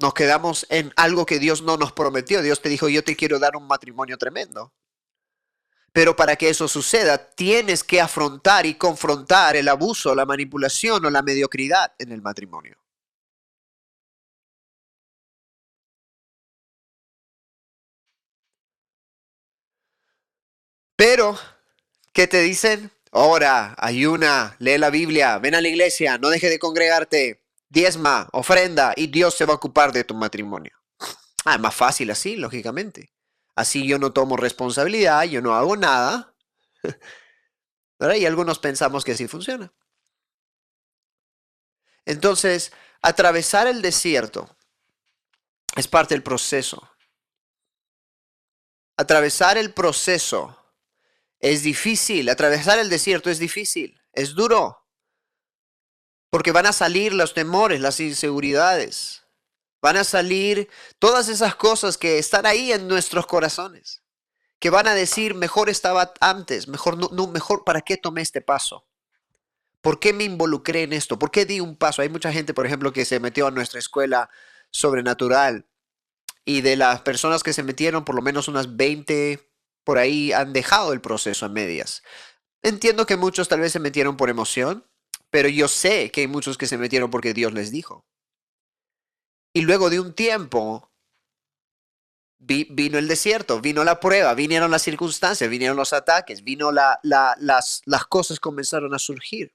Nos 0.00 0.12
quedamos 0.12 0.66
en 0.70 0.92
algo 0.96 1.24
que 1.24 1.38
Dios 1.38 1.62
no 1.62 1.76
nos 1.76 1.92
prometió. 1.92 2.42
Dios 2.42 2.60
te 2.60 2.68
dijo, 2.68 2.88
yo 2.88 3.04
te 3.04 3.14
quiero 3.14 3.38
dar 3.38 3.54
un 3.54 3.68
matrimonio 3.68 4.18
tremendo. 4.18 4.72
Pero 5.96 6.14
para 6.14 6.36
que 6.36 6.50
eso 6.50 6.68
suceda, 6.68 7.16
tienes 7.16 7.82
que 7.82 8.02
afrontar 8.02 8.66
y 8.66 8.74
confrontar 8.74 9.56
el 9.56 9.66
abuso, 9.66 10.14
la 10.14 10.26
manipulación 10.26 11.02
o 11.06 11.08
la 11.08 11.22
mediocridad 11.22 11.94
en 11.98 12.12
el 12.12 12.20
matrimonio. 12.20 12.76
Pero, 20.96 21.38
¿qué 22.12 22.26
te 22.26 22.40
dicen? 22.42 22.90
Ora, 23.10 23.74
ayuna, 23.78 24.54
lee 24.58 24.76
la 24.76 24.90
Biblia, 24.90 25.38
ven 25.38 25.54
a 25.54 25.62
la 25.62 25.68
iglesia, 25.68 26.18
no 26.18 26.28
deje 26.28 26.50
de 26.50 26.58
congregarte, 26.58 27.42
diezma, 27.70 28.28
ofrenda 28.32 28.92
y 28.96 29.06
Dios 29.06 29.34
se 29.34 29.46
va 29.46 29.54
a 29.54 29.56
ocupar 29.56 29.92
de 29.92 30.04
tu 30.04 30.14
matrimonio. 30.14 30.72
Ah, 31.46 31.54
es 31.54 31.60
más 31.60 31.74
fácil 31.74 32.10
así, 32.10 32.36
lógicamente. 32.36 33.15
Así 33.56 33.88
yo 33.88 33.98
no 33.98 34.12
tomo 34.12 34.36
responsabilidad, 34.36 35.24
yo 35.24 35.40
no 35.42 35.54
hago 35.54 35.76
nada. 35.76 36.34
Y 37.98 38.26
algunos 38.26 38.58
pensamos 38.58 39.04
que 39.04 39.12
así 39.12 39.26
funciona. 39.26 39.72
Entonces, 42.04 42.70
atravesar 43.00 43.66
el 43.66 43.80
desierto 43.80 44.54
es 45.74 45.88
parte 45.88 46.12
del 46.14 46.22
proceso. 46.22 46.90
Atravesar 48.98 49.56
el 49.56 49.72
proceso 49.72 50.74
es 51.38 51.62
difícil. 51.62 52.28
Atravesar 52.28 52.78
el 52.78 52.90
desierto 52.90 53.30
es 53.30 53.38
difícil. 53.38 53.98
Es 54.12 54.34
duro. 54.34 54.86
Porque 56.30 56.52
van 56.52 56.66
a 56.66 56.74
salir 56.74 57.14
los 57.14 57.32
temores, 57.32 57.80
las 57.80 57.98
inseguridades. 58.00 59.25
Van 59.80 59.96
a 59.96 60.04
salir 60.04 60.68
todas 60.98 61.28
esas 61.28 61.54
cosas 61.56 61.98
que 61.98 62.18
están 62.18 62.46
ahí 62.46 62.72
en 62.72 62.88
nuestros 62.88 63.26
corazones. 63.26 64.02
que 64.58 64.70
van 64.70 64.88
a 64.88 64.94
decir, 64.94 65.34
mejor 65.34 65.68
estaba 65.68 66.14
antes, 66.20 66.66
mejor 66.66 66.96
no, 66.96 67.26
mejor, 67.26 67.62
¿para 67.64 67.82
qué 67.82 67.98
tomé 67.98 68.22
este 68.22 68.40
paso? 68.40 68.86
¿Por 69.82 70.00
qué 70.00 70.14
me 70.14 70.24
involucré 70.24 70.82
en 70.82 70.94
esto? 70.94 71.18
¿Por 71.18 71.30
qué 71.30 71.44
di 71.44 71.60
un 71.60 71.76
paso? 71.76 72.02
Hay 72.02 72.08
mucha 72.08 72.32
gente, 72.32 72.54
por 72.54 72.66
ejemplo, 72.66 72.92
que 72.92 73.04
se 73.04 73.20
metió 73.20 73.46
a 73.46 73.50
nuestra 73.50 73.78
escuela 73.78 74.30
sobrenatural 74.70 75.66
y 76.44 76.62
de 76.62 76.76
las 76.76 77.02
personas 77.02 77.42
que 77.42 77.52
se 77.52 77.62
metieron, 77.62 78.04
por 78.04 78.14
lo 78.14 78.22
menos 78.22 78.48
unas 78.48 78.76
20 78.76 79.46
por 79.84 79.98
ahí 79.98 80.32
han 80.32 80.52
dejado 80.52 80.92
el 80.92 81.00
proceso 81.00 81.46
a 81.46 81.48
medias. 81.48 82.02
Entiendo 82.62 83.06
que 83.06 83.16
muchos 83.16 83.46
tal 83.48 83.60
vez 83.60 83.72
se 83.72 83.78
metieron 83.78 84.16
por 84.16 84.30
emoción, 84.30 84.84
pero 85.30 85.48
yo 85.48 85.68
sé 85.68 86.10
que 86.10 86.22
hay 86.22 86.26
muchos 86.26 86.58
que 86.58 86.66
se 86.66 86.78
metieron 86.78 87.10
porque 87.10 87.34
Dios 87.34 87.52
les 87.52 87.70
dijo. 87.70 88.04
Y 89.56 89.62
luego 89.62 89.88
de 89.88 89.98
un 89.98 90.12
tiempo 90.12 90.92
vino 92.38 92.98
el 92.98 93.08
desierto, 93.08 93.62
vino 93.62 93.84
la 93.84 94.00
prueba, 94.00 94.34
vinieron 94.34 94.70
las 94.70 94.82
circunstancias, 94.82 95.48
vinieron 95.48 95.78
los 95.78 95.94
ataques, 95.94 96.44
vino 96.44 96.72
la, 96.72 97.00
las, 97.02 97.80
las 97.86 98.04
cosas 98.04 98.38
comenzaron 98.38 98.92
a 98.92 98.98
surgir. 98.98 99.54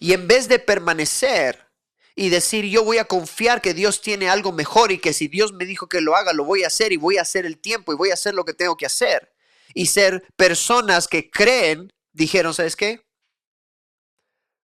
Y 0.00 0.14
en 0.14 0.26
vez 0.26 0.48
de 0.48 0.58
permanecer 0.58 1.68
y 2.14 2.30
decir 2.30 2.64
yo 2.64 2.82
voy 2.82 2.96
a 2.96 3.04
confiar 3.04 3.60
que 3.60 3.74
Dios 3.74 4.00
tiene 4.00 4.30
algo 4.30 4.52
mejor 4.52 4.90
y 4.90 4.98
que 5.00 5.12
si 5.12 5.28
Dios 5.28 5.52
me 5.52 5.66
dijo 5.66 5.86
que 5.86 6.00
lo 6.00 6.16
haga, 6.16 6.32
lo 6.32 6.46
voy 6.46 6.64
a 6.64 6.68
hacer 6.68 6.90
y 6.90 6.96
voy 6.96 7.18
a 7.18 7.22
hacer 7.22 7.44
el 7.44 7.58
tiempo 7.58 7.92
y 7.92 7.96
voy 7.96 8.08
a 8.08 8.14
hacer 8.14 8.32
lo 8.32 8.46
que 8.46 8.54
tengo 8.54 8.78
que 8.78 8.86
hacer. 8.86 9.34
Y 9.74 9.84
ser 9.84 10.26
personas 10.34 11.08
que 11.08 11.28
creen, 11.28 11.92
dijeron, 12.14 12.54
¿sabes 12.54 12.74
qué? 12.74 13.06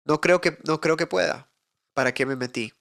No 0.05 0.21
creo 0.21 0.41
que, 0.41 0.59
no 0.63 0.79
creo 0.79 0.95
que 0.95 1.07
pueda. 1.07 1.51
¿Para 1.95 2.13
qué 2.13 2.27
me 2.27 2.35
metí? 2.35 2.71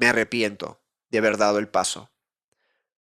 Me 0.00 0.08
arrepiento 0.08 0.80
de 1.10 1.18
haber 1.18 1.36
dado 1.36 1.58
el 1.58 1.68
paso. 1.68 2.10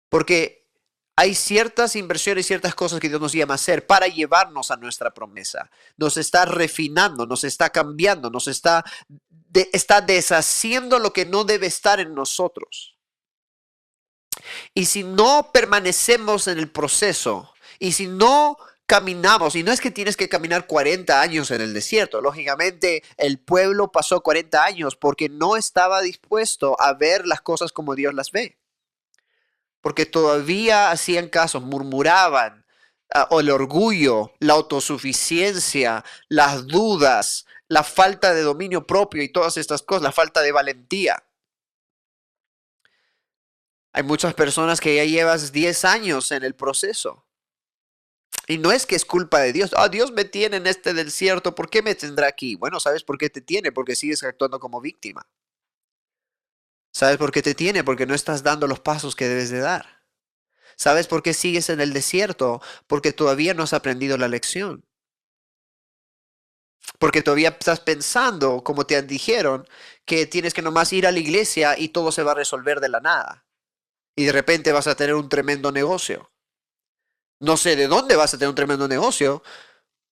Porque 0.10 0.67
hay 1.15 1.36
ciertas 1.36 1.95
inversiones, 1.95 2.47
ciertas 2.47 2.73
cosas 2.73 2.99
que 2.99 3.10
Dios 3.10 3.21
nos 3.21 3.32
llama 3.32 3.54
a 3.54 3.56
hacer 3.56 3.86
para 3.86 4.08
llevarnos 4.08 4.71
a 4.71 4.78
nuestra 4.78 5.13
promesa. 5.13 5.69
Nos 5.97 6.17
está 6.17 6.45
refinando, 6.45 7.28
nos 7.28 7.43
está 7.43 7.69
cambiando, 7.69 8.32
nos 8.32 8.47
está, 8.47 8.84
está 9.54 10.02
deshaciendo 10.02 10.97
lo 10.97 11.13
que 11.13 11.28
no 11.28 11.43
debe 11.43 11.67
estar 11.67 11.99
en 11.99 12.15
nosotros. 12.15 12.97
Y 14.73 14.86
si 14.86 15.04
no 15.04 15.52
permanecemos 15.54 16.47
en 16.47 16.58
el 16.58 16.71
proceso, 16.71 17.54
y 17.78 17.91
si 17.91 18.08
no 18.08 18.58
caminamos, 18.89 19.56
y 19.56 19.63
no 19.63 19.71
es 19.71 19.80
que 19.80 19.91
tienes 19.91 20.17
que 20.17 20.28
caminar 20.28 20.67
40 20.67 21.21
años 21.21 21.52
en 21.52 21.62
el 21.62 21.73
desierto, 21.73 22.19
lógicamente 22.19 23.04
el 23.17 23.39
pueblo 23.39 23.91
pasó 23.91 24.21
40 24.21 24.65
años 24.65 24.95
porque 24.97 25.30
no 25.30 25.56
estaba 25.56 26.02
dispuesto 26.02 26.75
a 26.82 26.93
ver 26.93 27.25
las 27.25 27.39
cosas 27.39 27.71
como 27.71 27.95
Dios 27.95 28.13
las 28.13 28.32
ve 28.32 28.60
porque 29.82 30.06
todavía 30.06 30.91
hacían 30.91 31.30
caso, 31.30 31.62
murmuraban, 31.62 32.65
ah, 33.13 33.28
el 33.32 33.49
orgullo, 33.49 34.34
la 34.39 34.54
autosuficiencia, 34.54 36.04
las 36.28 36.67
dudas, 36.67 37.45
la 37.67 37.84
falta 37.84 38.34
de 38.34 38.41
dominio 38.41 38.86
propio 38.86 39.23
y 39.23 39.30
todas 39.30 39.58
estas 39.58 39.82
cosas, 39.82 40.04
la 40.04 40.12
falta 40.12 40.41
de 40.41 40.52
valentía. 40.52 41.23
Hay 43.91 44.04
muchas 44.04 44.34
personas 44.34 44.80
que 44.80 44.95
ya 44.95 45.06
llevas 45.06 45.52
10 45.52 45.86
años 45.86 46.32
en 46.32 46.43
el 46.43 46.56
proceso. 46.56 47.25
Y 48.49 48.57
no 48.57 48.71
es 48.71 48.88
que 48.88 48.95
es 48.95 49.05
culpa 49.05 49.41
de 49.41 49.53
Dios. 49.53 49.69
Ah, 49.77 49.89
Dios 49.89 50.12
me 50.12 50.25
tiene 50.25 50.57
en 50.57 50.65
este 50.65 50.95
desierto. 50.95 51.53
¿Por 51.53 51.69
qué 51.69 51.83
me 51.83 51.93
tendrá 51.93 52.27
aquí? 52.27 52.55
Bueno, 52.55 52.79
¿sabes 52.79 53.03
por 53.03 53.19
qué 53.19 53.29
te 53.29 53.41
tiene? 53.41 53.71
Porque 53.71 53.95
sigues 53.95 54.23
actuando 54.23 54.59
como 54.59 54.81
víctima. 54.81 55.29
¿Sabes 56.91 57.17
por 57.17 57.31
qué 57.31 57.43
te 57.43 57.53
tiene? 57.53 57.83
Porque 57.83 58.07
no 58.07 58.15
estás 58.15 58.41
dando 58.41 58.65
los 58.65 58.79
pasos 58.79 59.15
que 59.15 59.27
debes 59.27 59.51
de 59.51 59.59
dar. 59.59 60.03
¿Sabes 60.75 61.05
por 61.05 61.21
qué 61.21 61.35
sigues 61.35 61.69
en 61.69 61.79
el 61.79 61.93
desierto? 61.93 62.59
Porque 62.88 63.13
todavía 63.13 63.53
no 63.53 63.62
has 63.62 63.73
aprendido 63.73 64.17
la 64.17 64.27
lección. 64.27 64.83
Porque 66.97 67.21
todavía 67.21 67.49
estás 67.49 67.81
pensando, 67.81 68.63
como 68.63 68.88
te 68.88 68.99
dijeron, 69.03 69.67
que 70.05 70.25
tienes 70.25 70.55
que 70.55 70.63
nomás 70.63 70.91
ir 70.91 71.05
a 71.05 71.12
la 71.12 71.19
iglesia 71.19 71.77
y 71.77 71.89
todo 71.89 72.12
se 72.12 72.23
va 72.23 72.31
a 72.31 72.35
resolver 72.35 72.79
de 72.79 72.89
la 72.89 72.99
nada. 72.99 73.45
Y 74.15 74.25
de 74.25 74.31
repente 74.31 74.71
vas 74.71 74.88
a 74.88 74.95
tener 74.95 75.13
un 75.13 75.29
tremendo 75.29 75.71
negocio. 75.71 76.31
No 77.39 77.58
sé 77.58 77.75
de 77.75 77.88
dónde 77.88 78.15
vas 78.15 78.34
a 78.34 78.38
tener 78.38 78.49
un 78.49 78.56
tremendo 78.56 78.88
negocio 78.88 79.43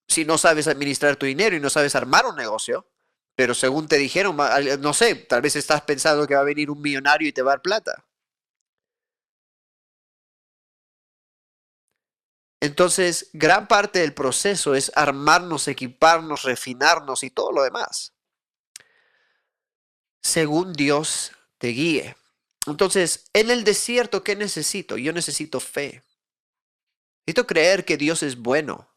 si 0.08 0.26
no 0.26 0.38
sabes 0.38 0.68
administrar 0.68 1.18
tu 1.18 1.26
dinero 1.26 1.56
y 1.56 1.60
no 1.60 1.70
sabes 1.70 1.96
armar 1.96 2.26
un 2.26 2.36
negocio. 2.36 2.88
Pero 3.36 3.54
según 3.54 3.88
te 3.88 3.98
dijeron, 3.98 4.38
no 4.80 4.94
sé, 4.94 5.16
tal 5.16 5.42
vez 5.42 5.56
estás 5.56 5.82
pensando 5.82 6.26
que 6.26 6.36
va 6.36 6.42
a 6.42 6.46
venir 6.46 6.72
un 6.72 6.82
millonario 6.82 7.28
y 7.28 7.34
te 7.34 7.42
va 7.42 7.52
a 7.52 7.56
dar 7.56 7.62
plata. 7.62 8.06
Entonces, 12.60 13.30
gran 13.34 13.68
parte 13.68 14.00
del 14.00 14.14
proceso 14.14 14.74
es 14.74 14.92
armarnos, 14.96 15.68
equiparnos, 15.68 16.44
refinarnos 16.44 17.24
y 17.24 17.30
todo 17.30 17.52
lo 17.52 17.64
demás. 17.64 18.14
Según 20.24 20.74
Dios 20.74 21.32
te 21.60 21.68
guíe. 21.68 22.16
Entonces, 22.66 23.30
en 23.34 23.52
el 23.52 23.64
desierto, 23.64 24.24
¿qué 24.24 24.36
necesito? 24.36 24.98
Yo 24.98 25.14
necesito 25.14 25.60
fe. 25.60 26.04
Necesito 27.28 27.46
creer 27.46 27.86
que 27.86 27.98
Dios 27.98 28.24
es 28.24 28.38
bueno. 28.38 28.90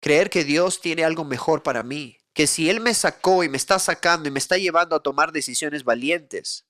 Creer 0.00 0.28
que 0.28 0.44
Dios 0.44 0.80
tiene 0.80 1.04
algo 1.04 1.24
mejor 1.24 1.62
para 1.62 1.82
mí 1.82 2.18
que 2.38 2.46
si 2.46 2.70
Él 2.70 2.78
me 2.78 2.94
sacó 2.94 3.42
y 3.42 3.48
me 3.48 3.56
está 3.56 3.80
sacando 3.80 4.28
y 4.28 4.30
me 4.30 4.38
está 4.38 4.56
llevando 4.58 4.94
a 4.94 5.02
tomar 5.02 5.32
decisiones 5.32 5.82
valientes 5.82 6.68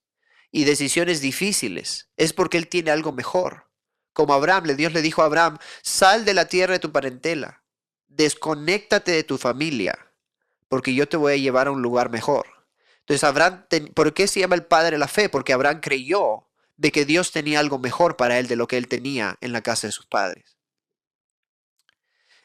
y 0.51 0.65
decisiones 0.65 1.21
difíciles, 1.21 2.09
es 2.17 2.33
porque 2.33 2.57
Él 2.57 2.69
tiene 2.69 2.91
algo 2.91 3.13
mejor. 3.13 3.69
Como 4.15 4.33
Abraham, 4.33 4.65
Dios 4.79 4.95
le 4.95 5.03
dijo 5.03 5.21
a 5.21 5.27
Abraham, 5.27 5.59
sal 5.83 6.25
de 6.25 6.33
la 6.33 6.49
tierra 6.49 6.73
de 6.73 6.79
tu 6.79 6.91
parentela, 6.91 7.65
desconéctate 8.07 9.13
de 9.13 9.25
tu 9.25 9.37
familia, 9.37 10.11
porque 10.69 10.95
yo 10.95 11.07
te 11.07 11.19
voy 11.19 11.35
a 11.35 11.37
llevar 11.37 11.67
a 11.67 11.73
un 11.73 11.83
lugar 11.83 12.09
mejor. 12.09 12.47
Entonces, 13.01 13.25
Abraham, 13.25 13.67
¿por 13.95 14.15
qué 14.15 14.27
se 14.27 14.41
llama 14.41 14.55
el 14.55 14.65
padre 14.65 14.97
la 14.97 15.07
fe? 15.07 15.29
Porque 15.29 15.53
Abraham 15.53 15.81
creyó 15.83 16.49
de 16.79 16.93
que 16.93 17.05
Dios 17.05 17.31
tenía 17.31 17.61
algo 17.61 17.79
mejor 17.79 18.17
para 18.17 18.39
él 18.39 18.49
de 18.49 18.57
lo 18.57 18.69
que 18.69 18.79
él 18.79 18.89
tenía 18.89 19.37
en 19.43 19.53
la 19.53 19.61
casa 19.61 19.89
de 19.89 19.93
sus 19.93 20.07
padres. 20.07 20.58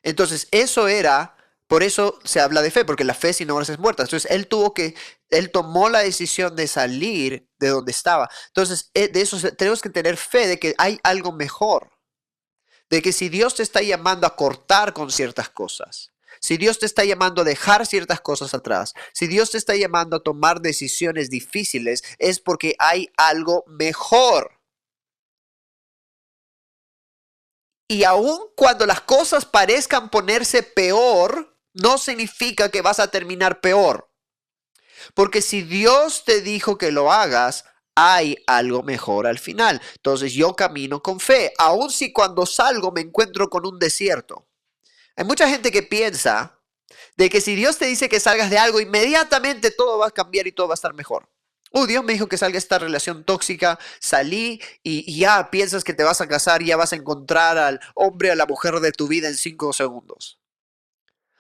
Entonces, 0.04 0.48
eso 0.52 0.88
era 0.88 1.36
por 1.74 1.82
eso 1.82 2.20
se 2.24 2.40
habla 2.40 2.62
de 2.62 2.70
fe, 2.70 2.86
porque 2.86 3.04
la 3.04 3.16
fe 3.16 3.34
sin 3.34 3.50
obras 3.50 3.68
es 3.70 3.80
muerta. 3.80 4.04
Entonces 4.04 4.30
él 4.30 4.48
tuvo 4.48 4.76
que, 4.76 4.94
él 5.32 5.50
tomó 5.50 5.90
la 5.90 6.02
decisión 6.02 6.56
de 6.56 6.68
salir 6.68 7.50
de 7.58 7.70
donde 7.70 7.92
estaba. 7.92 8.30
Entonces 8.50 8.92
eh, 8.94 9.08
de 9.08 9.22
eso 9.22 9.40
tenemos 9.54 9.82
que 9.82 9.90
tener 9.90 10.18
fe 10.18 10.46
de 10.46 10.60
que 10.60 10.76
hay 10.78 11.00
algo 11.02 11.32
mejor. 11.32 11.90
De 12.92 13.02
que 13.02 13.12
si 13.12 13.28
Dios 13.28 13.56
te 13.56 13.64
está 13.64 13.82
llamando 13.82 14.28
a 14.28 14.36
cortar 14.36 14.94
con 14.94 15.10
ciertas 15.10 15.50
cosas, 15.50 16.12
si 16.40 16.58
Dios 16.58 16.78
te 16.78 16.86
está 16.86 17.06
llamando 17.06 17.42
a 17.42 17.46
dejar 17.46 17.88
ciertas 17.88 18.22
cosas 18.22 18.54
atrás, 18.54 18.94
si 19.12 19.26
Dios 19.26 19.50
te 19.50 19.58
está 19.58 19.76
llamando 19.76 20.18
a 20.18 20.24
tomar 20.24 20.62
decisiones 20.62 21.32
difíciles, 21.32 22.04
es 22.20 22.40
porque 22.40 22.76
hay 22.78 23.10
algo 23.18 23.64
mejor. 23.66 24.60
Y 27.94 28.06
aun 28.06 28.40
cuando 28.56 28.88
las 28.88 29.02
cosas 29.02 29.46
parezcan 29.46 30.10
ponerse 30.10 30.64
peor, 30.64 31.56
no 31.74 32.00
significa 32.00 32.70
que 32.70 32.82
vas 32.82 33.00
a 33.00 33.12
terminar 33.12 33.62
peor. 33.62 34.10
Porque 35.14 35.44
si 35.44 35.62
Dios 35.62 36.24
te 36.26 36.42
dijo 36.42 36.80
que 36.80 36.92
lo 36.92 37.12
hagas, 37.12 37.66
hay 37.94 38.36
algo 38.48 38.82
mejor 38.82 39.28
al 39.28 39.38
final. 39.38 39.80
Entonces 39.98 40.34
yo 40.34 40.56
camino 40.56 41.04
con 41.04 41.20
fe, 41.20 41.54
aun 41.60 41.92
si 41.92 42.12
cuando 42.12 42.48
salgo 42.48 42.92
me 42.92 43.02
encuentro 43.02 43.48
con 43.48 43.64
un 43.64 43.78
desierto. 43.78 44.48
Hay 45.16 45.26
mucha 45.26 45.48
gente 45.48 45.72
que 45.72 45.84
piensa 45.84 46.60
de 47.16 47.30
que 47.30 47.42
si 47.42 47.54
Dios 47.54 47.78
te 47.78 47.86
dice 47.86 48.10
que 48.10 48.20
salgas 48.20 48.50
de 48.50 48.58
algo, 48.58 48.80
inmediatamente 48.80 49.70
todo 49.70 50.00
va 50.00 50.08
a 50.08 50.12
cambiar 50.12 50.48
y 50.48 50.52
todo 50.52 50.68
va 50.70 50.74
a 50.74 50.82
estar 50.82 50.96
mejor. 50.96 51.30
Oh, 51.76 51.88
Dios 51.88 52.04
me 52.04 52.14
dijo 52.14 52.28
que 52.28 52.38
salga 52.38 52.60
esta 52.60 52.78
relación 52.78 53.24
tóxica, 53.24 53.80
salí 54.00 54.62
y, 54.84 55.18
ya 55.20 55.50
piensas 55.50 55.84
que 55.84 55.96
te 55.96 56.04
vas 56.04 56.22
a 56.22 56.28
casar 56.28 56.62
y 56.62 56.68
ya 56.68 56.78
vas 56.78 56.94
a 56.94 56.96
encontrar 56.96 57.58
al 57.58 57.80
hombre, 57.96 58.30
a 58.30 58.36
la 58.36 58.46
mujer 58.46 58.76
de 58.80 58.92
tu 58.92 59.08
vida 59.08 59.28
en 59.28 59.36
cinco 59.36 59.74
segundos 59.74 60.40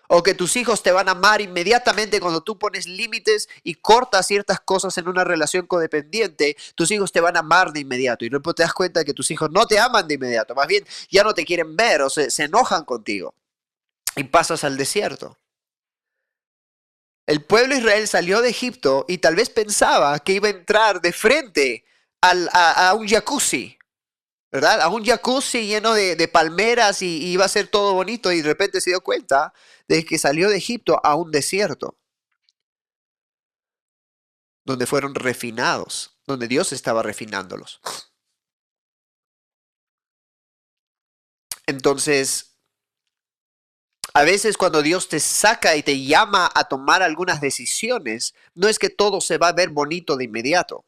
o 0.07 0.21
que 0.21 0.33
tus 0.33 0.55
hijos 0.57 0.83
te 0.83 0.91
van 0.91 1.07
a 1.07 1.13
amar 1.13 1.41
inmediatamente 1.41 2.19
cuando 2.19 2.41
tú 2.41 2.59
pones 2.59 2.87
límites 2.87 3.49
y 3.63 3.75
cortas 3.75 4.27
ciertas 4.27 4.59
cosas 4.59 4.97
en 4.97 5.07
una 5.07 5.23
relación 5.23 5.65
codependiente, 5.65 6.55
tus 6.75 6.91
hijos 6.91 7.11
te 7.11 7.21
van 7.21 7.35
a 7.37 7.39
amar 7.39 7.73
de 7.73 7.79
inmediato 7.81 8.25
y 8.25 8.29
luego 8.29 8.53
te 8.53 8.63
das 8.63 8.73
cuenta 8.73 8.99
de 8.99 9.05
que 9.05 9.13
tus 9.13 9.31
hijos 9.31 9.49
no 9.51 9.65
te 9.65 9.79
aman 9.79 10.07
de 10.07 10.15
inmediato, 10.15 10.55
más 10.55 10.67
bien 10.67 10.85
ya 11.09 11.23
no 11.23 11.33
te 11.33 11.45
quieren 11.45 11.75
ver 11.75 12.01
o 12.01 12.09
se, 12.09 12.29
enojan 12.43 12.85
contigo 12.85 13.33
y 14.15 14.25
pasas 14.25 14.63
al 14.63 14.77
desierto. 14.77 15.37
El 17.25 17.43
pueblo 17.43 17.73
de 17.73 17.81
Israel 17.81 18.07
salió 18.07 18.41
de 18.41 18.49
Egipto 18.49 19.05
y 19.07 19.19
tal 19.19 19.35
vez 19.35 19.49
pensaba 19.49 20.19
que 20.19 20.33
iba 20.33 20.47
a 20.47 20.51
entrar 20.51 21.01
de 21.01 21.13
frente 21.13 21.85
a 22.21 22.93
un 22.97 23.07
jacuzzi 23.07 23.77
¿verdad? 24.53 24.81
A 24.81 24.89
un 24.89 25.03
jacuzzi 25.03 25.65
lleno 25.65 25.95
de, 25.95 26.27
palmeras 26.27 27.01
y, 27.01 27.25
iba 27.31 27.43
a 27.43 27.49
ser 27.49 27.67
todo 27.69 27.95
bonito 27.95 28.31
y 28.31 28.43
de 28.43 28.49
repente 28.49 28.81
se 28.81 28.91
dio 28.91 29.01
cuenta 29.01 29.51
de 29.87 30.05
que 30.05 30.19
salió 30.19 30.47
de 30.47 30.57
Egipto 30.57 31.01
a 31.03 31.15
un 31.15 31.31
desierto, 31.31 31.97
donde 34.63 34.85
fueron 34.85 35.15
refinados, 35.15 36.19
donde 36.27 36.47
Dios 36.47 36.71
estaba 36.71 37.01
refinándolos. 37.01 37.81
Entonces, 41.65 42.52
a 44.13 44.23
veces 44.23 44.57
cuando 44.57 44.83
Dios 44.83 45.09
te 45.09 45.19
saca 45.19 45.75
y 45.75 45.81
te 45.81 46.03
llama 46.03 46.49
a 46.53 46.65
tomar 46.65 47.01
algunas 47.01 47.41
decisiones, 47.41 48.35
no 48.53 48.67
es 48.67 48.77
que 48.77 48.89
todo 48.89 49.21
se 49.21 49.39
va 49.39 49.47
a 49.47 49.53
ver 49.53 49.69
bonito 49.69 50.15
de 50.15 50.25
inmediato. 50.25 50.85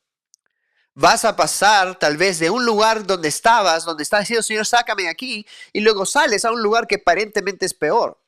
Vas 0.94 1.26
a 1.26 1.36
pasar 1.36 1.98
tal 1.98 2.18
vez 2.18 2.40
de 2.40 2.50
un 2.50 2.66
lugar 2.66 3.06
donde 3.06 3.28
estabas, 3.28 3.84
donde 3.84 4.04
estás 4.04 4.22
diciendo, 4.22 4.44
Señor, 4.44 4.66
sácame 4.66 5.10
aquí, 5.10 5.46
y 5.74 5.82
luego 5.82 6.06
sales 6.06 6.46
a 6.46 6.52
un 6.52 6.62
lugar 6.62 6.88
que 6.88 6.96
aparentemente 6.96 7.66
es 7.66 7.74
peor. 7.74 8.22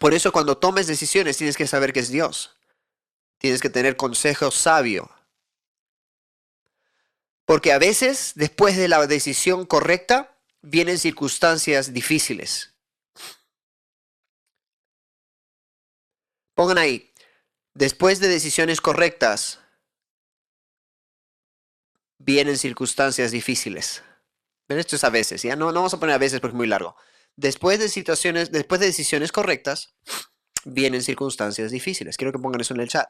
Por 0.00 0.14
eso 0.14 0.32
cuando 0.32 0.58
tomes 0.58 0.86
decisiones 0.86 1.36
tienes 1.36 1.56
que 1.56 1.66
saber 1.66 1.92
que 1.92 2.00
es 2.00 2.10
Dios. 2.10 2.56
Tienes 3.38 3.60
que 3.60 3.70
tener 3.70 3.96
consejo 3.96 4.50
sabio. 4.50 5.10
Porque 7.48 7.72
a 7.72 7.78
veces, 7.78 8.32
después 8.34 8.76
de 8.76 8.88
la 8.88 9.06
decisión 9.06 9.64
correcta, 9.64 10.36
vienen 10.60 10.98
circunstancias 10.98 11.94
difíciles. 11.94 12.74
Pongan 16.54 16.76
ahí, 16.76 17.10
después 17.72 18.20
de 18.20 18.28
decisiones 18.28 18.82
correctas, 18.82 19.60
vienen 22.18 22.58
circunstancias 22.58 23.30
difíciles. 23.30 24.02
Pero 24.66 24.80
esto 24.80 24.96
es 24.96 25.04
a 25.04 25.08
veces, 25.08 25.40
ya 25.42 25.56
no, 25.56 25.68
no 25.68 25.80
vamos 25.80 25.94
a 25.94 26.00
poner 26.00 26.16
a 26.16 26.18
veces 26.18 26.40
porque 26.40 26.52
es 26.52 26.58
muy 26.58 26.66
largo. 26.66 26.96
Después 27.34 27.78
de 27.78 27.88
situaciones, 27.88 28.52
después 28.52 28.78
de 28.78 28.88
decisiones 28.88 29.32
correctas, 29.32 29.94
vienen 30.66 31.02
circunstancias 31.02 31.70
difíciles. 31.70 32.18
Quiero 32.18 32.30
que 32.30 32.40
pongan 32.40 32.60
eso 32.60 32.74
en 32.74 32.80
el 32.80 32.90
chat. 32.90 33.08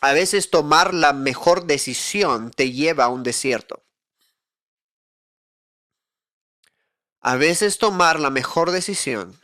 A 0.00 0.12
veces 0.12 0.50
tomar 0.50 0.94
la 0.94 1.12
mejor 1.12 1.66
decisión 1.66 2.50
te 2.50 2.72
lleva 2.72 3.04
a 3.04 3.08
un 3.08 3.22
desierto. 3.22 3.84
A 7.20 7.36
veces 7.36 7.76
tomar 7.76 8.18
la 8.18 8.30
mejor 8.30 8.70
decisión 8.70 9.38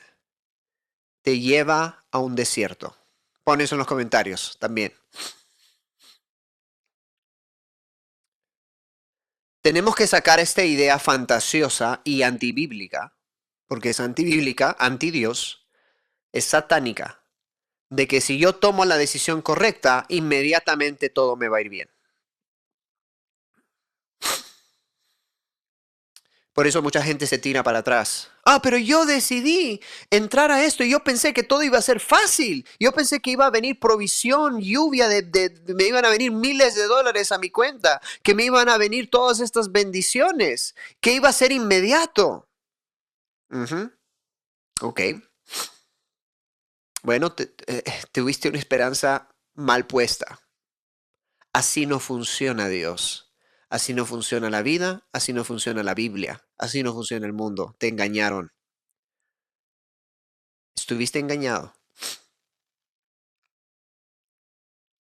te 1.21 1.41
lleva 1.41 2.07
a 2.11 2.19
un 2.19 2.35
desierto. 2.35 2.97
Pon 3.45 3.61
eso 3.61 3.75
en 3.75 3.81
los 3.81 3.87
comentarios 3.87 4.57
también. 4.59 4.95
Tenemos 9.61 9.95
que 9.95 10.07
sacar 10.07 10.41
esta 10.41 10.65
idea 10.65 10.99
fantasiosa 10.99 12.01
y 12.05 12.23
antibíblica, 12.23 13.19
porque 13.67 13.91
es 13.91 14.01
antibíblica, 14.01 14.75
anti 14.79 15.11
Dios, 15.11 15.67
es 16.33 16.45
satánica, 16.45 17.26
de 17.91 18.09
que 18.09 18.21
si 18.21 18.39
yo 18.39 18.55
tomo 18.55 18.85
la 18.85 18.97
decisión 18.97 19.43
correcta, 19.43 20.07
inmediatamente 20.09 21.09
todo 21.09 21.37
me 21.37 21.49
va 21.49 21.59
a 21.59 21.61
ir 21.61 21.69
bien. 21.69 21.89
Por 26.57 26.67
eso 26.67 26.81
mucha 26.81 27.03
gente 27.03 27.27
se 27.27 27.37
tira 27.37 27.63
para 27.63 27.81
atrás. 27.81 28.31
Ah, 28.43 28.63
pero 28.63 28.79
yo 28.79 29.05
decidí 29.05 29.79
entrar 30.09 30.51
a 30.51 30.65
esto 30.65 30.85
y 30.85 30.91
yo 30.91 31.05
pensé 31.05 31.35
que 31.35 31.43
todo 31.43 31.63
iba 31.63 31.77
a 31.77 31.83
ser 31.83 32.01
fácil. 32.01 32.67
Yo 32.81 32.93
pensé 32.93 33.21
que 33.21 33.33
iba 33.33 33.45
a 33.45 33.51
venir 33.51 33.79
provisión, 33.79 34.59
lluvia, 34.63 35.07
de, 35.07 35.53
me 35.75 35.85
iban 35.85 36.07
a 36.07 36.09
venir 36.09 36.33
miles 36.33 36.75
de 36.75 36.85
dólares 36.85 37.31
a 37.31 37.37
mi 37.37 37.51
cuenta, 37.51 38.01
que 38.23 38.35
me 38.35 38.45
iban 38.45 38.71
a 38.71 38.79
venir 38.79 39.11
todas 39.11 39.41
estas 39.41 39.71
bendiciones, 39.71 40.75
que 41.03 41.13
iba 41.13 41.29
a 41.29 41.35
ser 41.35 41.53
inmediato. 41.53 42.49
Ok. 44.81 45.01
Bueno, 47.07 47.33
eh, 47.69 47.85
tuviste 48.11 48.49
una 48.49 48.59
esperanza 48.59 49.29
mal 49.55 49.87
puesta. 49.87 50.41
Así 51.53 51.87
no 51.87 52.01
funciona 52.01 52.67
Dios. 52.67 53.33
Así 53.71 53.95
no 53.95 54.05
funciona 54.07 54.51
la 54.51 54.63
vida, 54.63 55.07
así 55.13 55.33
no 55.33 55.45
funciona 55.45 55.85
la 55.85 55.95
Biblia, 55.95 56.45
así 56.59 56.83
no 56.83 56.93
funciona 56.93 57.25
el 57.25 57.33
mundo. 57.33 57.77
Te 57.79 57.87
engañaron. 57.87 58.51
Estuviste 60.77 61.21
engañado. 61.21 61.77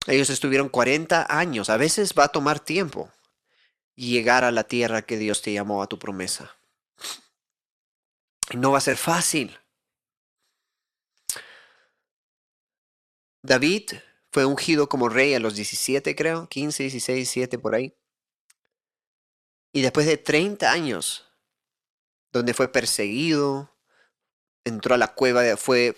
Ellos 0.06 0.30
estuvieron 0.30 0.70
40 0.70 1.26
años. 1.28 1.72
A 1.72 1.78
veces 1.78 2.14
va 2.14 2.26
a 2.26 2.32
tomar 2.32 2.60
tiempo 2.60 3.12
llegar 3.96 4.44
a 4.44 4.52
la 4.52 4.66
tierra 4.66 5.02
que 5.02 5.18
Dios 5.18 5.42
te 5.42 5.54
llamó 5.54 5.82
a 5.82 5.88
tu 5.88 5.98
promesa. 5.98 6.56
No 8.54 8.74
va 8.74 8.78
a 8.78 8.82
ser 8.82 8.96
fácil. 8.96 9.58
David 13.46 13.92
fue 14.32 14.46
ungido 14.46 14.90
como 14.90 15.08
rey 15.08 15.34
a 15.34 15.40
los 15.40 15.56
17, 15.56 16.16
creo, 16.16 16.50
15, 16.50 16.84
16, 16.84 17.16
17 17.18 17.60
por 17.60 17.76
ahí. 17.76 17.96
Y 19.72 19.82
después 19.82 20.06
de 20.06 20.18
30 20.18 20.72
años, 20.72 21.26
donde 22.34 22.54
fue 22.54 22.72
perseguido, 22.72 23.72
entró 24.64 24.96
a 24.96 24.98
la 24.98 25.14
cueva, 25.14 25.58
fue, 25.58 25.96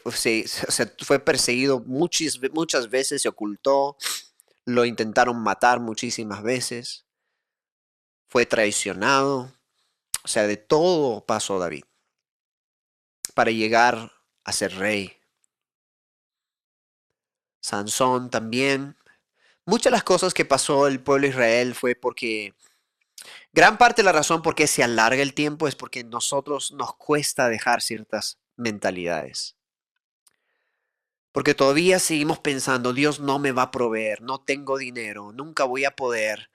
fue 0.99 1.19
perseguido 1.19 1.79
muchas, 1.79 2.39
muchas 2.51 2.89
veces, 2.89 3.21
se 3.21 3.29
ocultó, 3.29 3.97
lo 4.65 4.83
intentaron 4.85 5.41
matar 5.41 5.79
muchísimas 5.79 6.43
veces, 6.43 7.05
fue 8.29 8.45
traicionado, 8.45 9.53
o 10.23 10.27
sea, 10.27 10.45
de 10.45 10.57
todo 10.57 11.25
pasó 11.25 11.57
David 11.57 11.85
para 13.33 13.51
llegar 13.51 14.11
a 14.43 14.51
ser 14.51 14.75
rey. 14.75 15.16
Sansón 17.67 18.29
también. 18.29 18.95
Muchas 19.65 19.85
de 19.85 19.91
las 19.91 20.03
cosas 20.03 20.33
que 20.33 20.45
pasó 20.45 20.87
el 20.87 21.01
pueblo 21.01 21.23
de 21.27 21.29
Israel 21.29 21.75
fue 21.75 21.95
porque 21.95 22.53
Gran 23.53 23.77
parte 23.77 24.01
de 24.01 24.05
la 24.05 24.11
razón 24.11 24.41
por 24.41 24.55
qué 24.55 24.67
se 24.67 24.83
alarga 24.83 25.21
el 25.21 25.33
tiempo 25.33 25.67
es 25.67 25.75
porque 25.75 26.03
nosotros 26.03 26.71
nos 26.73 26.95
cuesta 26.95 27.49
dejar 27.49 27.81
ciertas 27.81 28.39
mentalidades. 28.55 29.55
Porque 31.31 31.55
todavía 31.55 31.99
seguimos 31.99 32.39
pensando, 32.39 32.93
Dios 32.93 33.19
no 33.19 33.39
me 33.39 33.51
va 33.51 33.63
a 33.63 33.71
proveer, 33.71 34.21
no 34.21 34.39
tengo 34.39 34.77
dinero, 34.77 35.31
nunca 35.33 35.63
voy 35.65 35.85
a 35.85 35.95
poder. 35.95 36.49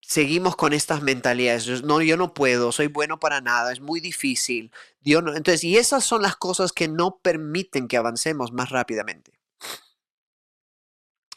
Seguimos 0.00 0.56
con 0.56 0.72
estas 0.72 1.02
mentalidades, 1.02 1.82
no, 1.82 2.00
yo 2.00 2.16
no 2.16 2.32
puedo, 2.32 2.70
soy 2.72 2.86
bueno 2.86 3.18
para 3.18 3.40
nada, 3.40 3.72
es 3.72 3.80
muy 3.80 4.00
difícil. 4.00 4.72
Dios. 5.00 5.22
Entonces, 5.34 5.64
y 5.64 5.76
esas 5.78 6.04
son 6.04 6.22
las 6.22 6.36
cosas 6.36 6.72
que 6.72 6.88
no 6.88 7.18
permiten 7.18 7.88
que 7.88 7.96
avancemos 7.96 8.52
más 8.52 8.70
rápidamente. 8.70 9.32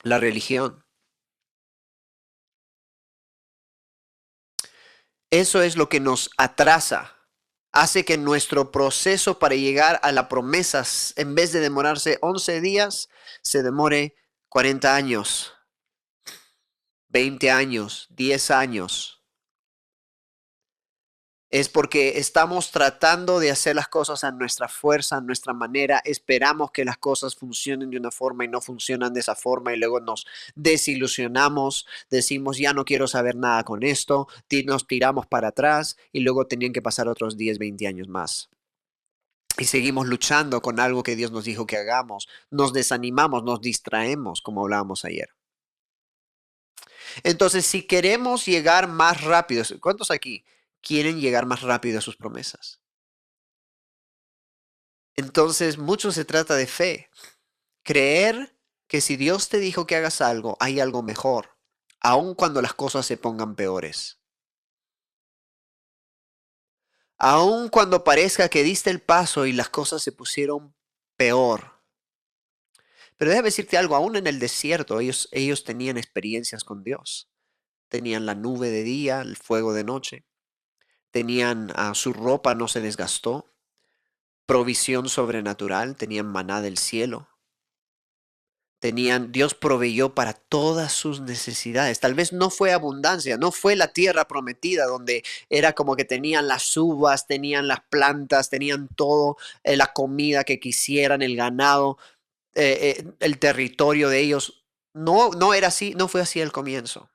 La 0.04 0.18
religión, 0.20 0.84
Eso 5.32 5.62
es 5.62 5.78
lo 5.78 5.90
que 5.90 6.00
nos 6.00 6.32
atrasa, 6.38 7.16
hace 7.72 8.04
que 8.04 8.18
nuestro 8.18 8.72
proceso 8.72 9.38
para 9.38 9.54
llegar 9.54 10.00
a 10.02 10.12
la 10.12 10.28
promesa, 10.28 10.84
en 11.18 11.36
vez 11.36 11.52
de 11.52 11.60
demorarse 11.60 12.18
11 12.22 12.62
días, 12.62 13.10
se 13.44 13.62
demore 13.62 14.16
40 14.50 14.96
años, 14.96 15.54
20 17.10 17.52
años, 17.52 18.08
10 18.10 18.50
años 18.50 19.18
es 21.50 21.68
porque 21.68 22.20
estamos 22.20 22.72
tratando 22.72 23.40
de 23.40 23.50
hacer 23.50 23.76
las 23.76 23.88
cosas 23.88 24.24
a 24.24 24.32
nuestra 24.32 24.68
fuerza, 24.68 25.18
a 25.18 25.22
nuestra 25.22 25.54
manera, 25.54 26.00
esperamos 26.06 26.72
que 26.72 26.86
las 26.86 26.98
cosas 26.98 27.36
funcionen 27.36 27.90
de 27.90 27.98
una 27.98 28.12
forma 28.12 28.46
y 28.46 28.48
no 28.48 28.62
funcionan 28.62 29.14
de 29.14 29.22
esa 29.22 29.36
forma 29.36 29.74
y 29.74 29.78
luego 29.78 30.00
nos 30.00 30.28
desilusionamos, 30.56 31.88
decimos 32.12 32.58
ya 32.58 32.74
no 32.74 32.86
quiero 32.86 33.08
saber 33.08 33.36
nada 33.36 33.64
con 33.64 33.84
esto, 33.84 34.28
nos 34.66 34.88
tiramos 34.88 35.26
para 35.26 35.48
atrás 35.48 35.98
y 36.12 36.20
luego 36.20 36.46
tenían 36.46 36.74
que 36.74 36.84
pasar 36.84 37.08
otros 37.08 37.36
10, 37.36 37.58
20 37.58 37.88
años 37.88 38.08
más. 38.08 38.50
Y 39.58 39.66
seguimos 39.66 40.08
luchando 40.08 40.62
con 40.62 40.80
algo 40.80 41.04
que 41.04 41.16
Dios 41.16 41.32
nos 41.32 41.46
dijo 41.46 41.66
que 41.66 41.78
hagamos, 41.78 42.30
nos 42.52 42.74
desanimamos, 42.74 43.44
nos 43.44 43.60
distraemos, 43.60 44.42
como 44.42 44.62
hablábamos 44.62 45.04
ayer. 45.04 45.30
Entonces, 47.24 47.66
si 47.66 47.88
queremos 47.88 48.46
llegar 48.46 48.88
más 48.88 49.22
rápido, 49.22 49.64
¿cuántos 49.82 50.12
aquí? 50.12 50.46
Quieren 50.82 51.20
llegar 51.20 51.46
más 51.46 51.62
rápido 51.62 52.00
a 52.00 52.02
sus 52.02 52.15
promesas. 52.15 52.82
Entonces, 55.16 55.78
mucho 55.78 56.12
se 56.12 56.26
trata 56.26 56.56
de 56.56 56.68
fe. 56.68 57.10
Creer 57.84 58.58
que 58.88 59.01
si 59.01 59.18
Dios 59.18 59.49
te 59.49 59.60
dijo 59.60 59.86
que 59.86 59.95
hagas 59.95 60.22
algo, 60.22 60.58
hay 60.60 60.80
algo 60.80 61.03
mejor, 61.03 61.58
aun 61.99 62.36
cuando 62.36 62.62
las 62.62 62.74
cosas 62.74 63.06
se 63.06 63.18
pongan 63.18 63.56
peores. 63.56 64.22
Aun 67.18 67.68
cuando 67.68 68.06
parezca 68.06 68.47
que 68.47 68.64
diste 68.64 68.89
el 68.89 69.01
paso 69.01 69.45
y 69.45 69.51
las 69.51 69.70
cosas 69.70 70.01
se 70.01 70.14
pusieron 70.14 70.74
peor. 71.18 71.84
Pero 73.18 73.32
déjame 73.32 73.49
decirte 73.49 73.78
algo, 73.78 73.97
aún 73.97 74.16
en 74.16 74.26
el 74.26 74.39
desierto 74.39 75.01
ellos, 75.01 75.28
ellos 75.34 75.66
tenían 75.66 75.97
experiencias 75.97 76.64
con 76.64 76.82
Dios. 76.82 77.30
Tenían 77.89 78.26
la 78.26 78.36
nube 78.36 78.70
de 78.70 78.84
día, 78.84 79.20
el 79.20 79.36
fuego 79.36 79.74
de 79.74 79.84
noche 79.84 80.28
tenían 81.12 81.72
a 81.76 81.93
su 81.95 82.14
ropa 82.14 82.55
no 82.55 82.68
se 82.68 82.82
desgastó, 82.82 83.51
provisión 84.45 85.10
sobrenatural, 85.10 85.95
tenían 85.95 86.28
maná 86.28 86.62
del 86.62 86.78
cielo, 86.78 87.28
tenían, 88.80 89.32
Dios 89.32 89.53
proveyó 89.53 90.16
para 90.16 90.34
todas 90.34 90.93
sus 90.93 91.22
necesidades. 91.22 91.99
Tal 91.99 92.14
vez 92.14 92.34
no 92.34 92.49
fue 92.49 92.72
abundancia, 92.72 93.38
no 93.38 93.51
fue 93.51 93.76
la 93.76 93.89
tierra 93.89 94.28
prometida 94.28 94.86
donde 94.86 95.24
era 95.49 95.74
como 95.74 95.95
que 95.95 96.05
tenían 96.05 96.47
las 96.47 96.76
uvas, 96.78 97.28
tenían 97.28 97.68
las 97.68 97.82
plantas, 97.89 98.49
tenían 98.49 98.88
todo, 98.95 99.38
eh, 99.64 99.76
la 99.76 99.93
comida 99.93 100.43
que 100.45 100.60
quisieran, 100.60 101.22
el 101.22 101.36
ganado, 101.36 101.97
eh, 102.55 102.95
eh, 102.99 103.12
el 103.20 103.38
territorio 103.39 104.10
de 104.10 104.20
ellos. 104.20 104.64
No, 104.93 105.32
no 105.32 105.53
era 105.53 105.68
así, 105.68 105.93
no 105.95 106.07
fue 106.07 106.22
así 106.22 106.41
al 106.41 106.51
comienzo. 106.51 107.10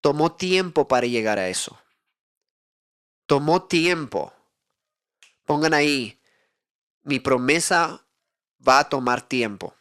Tomó 0.00 0.34
tiempo 0.34 0.88
para 0.88 1.06
llegar 1.06 1.38
a 1.38 1.48
eso. 1.48 1.78
Tomó 3.32 3.62
tiempo. 3.62 4.30
Pongan 5.46 5.72
ahí, 5.72 6.20
mi 7.02 7.18
promesa 7.18 8.04
va 8.68 8.80
a 8.80 8.88
tomar 8.90 9.26
tiempo. 9.26 9.74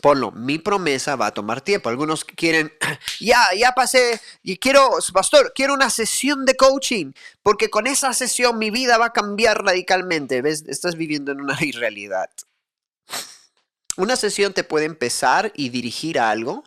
Ponlo, 0.00 0.30
mi 0.30 0.60
promesa 0.60 1.16
va 1.16 1.26
a 1.26 1.34
tomar 1.34 1.62
tiempo. 1.62 1.88
Algunos 1.88 2.24
quieren, 2.24 2.72
ya, 3.20 3.40
ya 3.58 3.72
pasé, 3.72 4.20
y 4.40 4.58
quiero, 4.58 4.90
pastor, 5.12 5.52
quiero 5.52 5.74
una 5.74 5.90
sesión 5.90 6.44
de 6.44 6.54
coaching, 6.54 7.10
porque 7.42 7.70
con 7.70 7.88
esa 7.88 8.14
sesión 8.14 8.56
mi 8.56 8.70
vida 8.70 8.98
va 8.98 9.06
a 9.06 9.12
cambiar 9.12 9.64
radicalmente. 9.64 10.42
¿Ves? 10.42 10.62
Estás 10.68 10.94
viviendo 10.94 11.32
en 11.32 11.40
una 11.40 11.58
irrealidad. 11.60 12.30
Una 13.96 14.14
sesión 14.14 14.52
te 14.52 14.62
puede 14.62 14.86
empezar 14.86 15.50
y 15.56 15.70
dirigir 15.70 16.20
a 16.20 16.30
algo, 16.30 16.62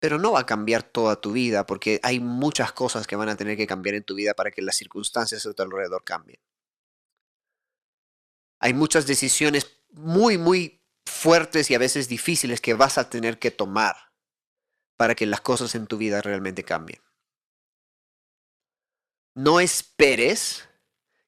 pero 0.00 0.18
no 0.18 0.32
va 0.32 0.40
a 0.40 0.46
cambiar 0.46 0.82
toda 0.82 1.20
tu 1.20 1.32
vida, 1.32 1.66
porque 1.66 2.00
hay 2.02 2.20
muchas 2.20 2.72
cosas 2.72 3.06
que 3.06 3.16
van 3.16 3.28
a 3.28 3.36
tener 3.36 3.56
que 3.56 3.66
cambiar 3.66 3.94
en 3.94 4.02
tu 4.02 4.14
vida 4.14 4.32
para 4.34 4.50
que 4.50 4.62
las 4.62 4.76
circunstancias 4.76 5.44
a 5.44 5.52
tu 5.52 5.62
alrededor 5.62 6.02
cambien. 6.04 6.40
Hay 8.58 8.72
muchas 8.72 9.06
decisiones 9.06 9.82
muy, 9.90 10.38
muy 10.38 10.82
fuertes 11.06 11.70
y 11.70 11.74
a 11.74 11.78
veces 11.78 12.08
difíciles 12.08 12.60
que 12.60 12.74
vas 12.74 12.96
a 12.96 13.10
tener 13.10 13.38
que 13.38 13.50
tomar 13.50 13.94
para 14.96 15.14
que 15.14 15.26
las 15.26 15.42
cosas 15.42 15.74
en 15.74 15.86
tu 15.86 15.98
vida 15.98 16.22
realmente 16.22 16.64
cambien. 16.64 17.00
No 19.34 19.60
esperes 19.60 20.68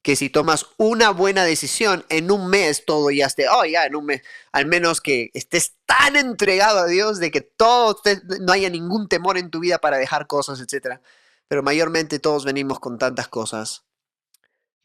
que 0.02 0.16
si 0.16 0.30
tomas 0.30 0.66
una 0.78 1.10
buena 1.10 1.44
decisión, 1.44 2.04
en 2.08 2.30
un 2.30 2.48
mes 2.50 2.84
todo 2.84 3.10
ya 3.10 3.26
esté, 3.26 3.48
oh, 3.48 3.64
ya, 3.64 3.84
en 3.86 3.96
un 3.96 4.06
mes, 4.06 4.22
al 4.50 4.66
menos 4.66 5.00
que 5.00 5.30
estés 5.32 5.76
tan 5.86 6.16
entregado 6.16 6.80
a 6.80 6.86
Dios 6.86 7.18
de 7.20 7.30
que 7.30 7.40
todo, 7.40 8.00
no 8.40 8.52
haya 8.52 8.68
ningún 8.68 9.08
temor 9.08 9.38
en 9.38 9.50
tu 9.50 9.60
vida 9.60 9.78
para 9.78 9.98
dejar 9.98 10.26
cosas, 10.26 10.60
etc. 10.60 11.00
Pero 11.48 11.62
mayormente 11.62 12.18
todos 12.18 12.44
venimos 12.44 12.80
con 12.80 12.98
tantas 12.98 13.28
cosas 13.28 13.84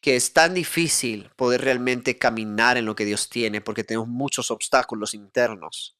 que 0.02 0.16
es 0.16 0.34
tan 0.34 0.54
difícil 0.54 1.32
poder 1.36 1.62
realmente 1.62 2.18
caminar 2.20 2.78
en 2.78 2.86
lo 2.86 2.96
que 2.96 3.06
Dios 3.06 3.30
tiene 3.30 3.62
porque 3.62 3.84
tenemos 3.84 4.08
muchos 4.08 4.52
obstáculos 4.52 5.14
internos. 5.16 5.98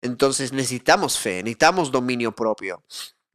Entonces 0.00 0.52
necesitamos 0.52 1.18
fe, 1.18 1.42
necesitamos 1.42 1.90
dominio 1.90 2.32
propio, 2.34 2.82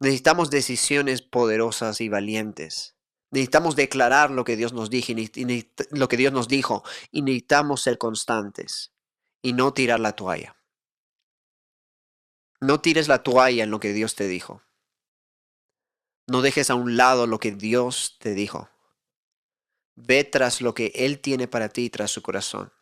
necesitamos 0.00 0.50
decisiones 0.50 1.22
poderosas 1.22 2.00
y 2.00 2.08
valientes. 2.08 2.96
Necesitamos 3.30 3.74
declarar 3.74 4.30
lo 4.30 4.44
que 4.44 4.56
Dios 4.56 4.72
nos 4.72 4.90
dijo 4.90 5.12
y 5.12 5.68
lo 5.90 6.08
que 6.08 6.16
Dios 6.16 6.32
nos 6.32 6.46
dijo 6.46 6.84
y 7.10 7.22
necesitamos 7.22 7.82
ser 7.82 7.98
constantes 7.98 8.92
y 9.42 9.52
no 9.52 9.72
tirar 9.72 10.00
la 10.00 10.12
toalla. 10.12 10.56
No 12.60 12.80
tires 12.80 13.08
la 13.08 13.22
toalla 13.22 13.64
en 13.64 13.70
lo 13.70 13.80
que 13.80 13.92
Dios 13.92 14.14
te 14.14 14.28
dijo. 14.28 14.62
No 16.26 16.42
dejes 16.42 16.70
a 16.70 16.74
un 16.74 16.96
lado 16.96 17.26
lo 17.26 17.38
que 17.38 17.50
Dios 17.52 18.16
te 18.18 18.34
dijo. 18.34 18.70
Ve 19.96 20.24
tras 20.24 20.60
lo 20.60 20.74
que 20.74 20.92
Él 20.94 21.20
tiene 21.20 21.46
para 21.48 21.68
ti, 21.68 21.90
tras 21.90 22.10
su 22.10 22.22
corazón. 22.22 22.72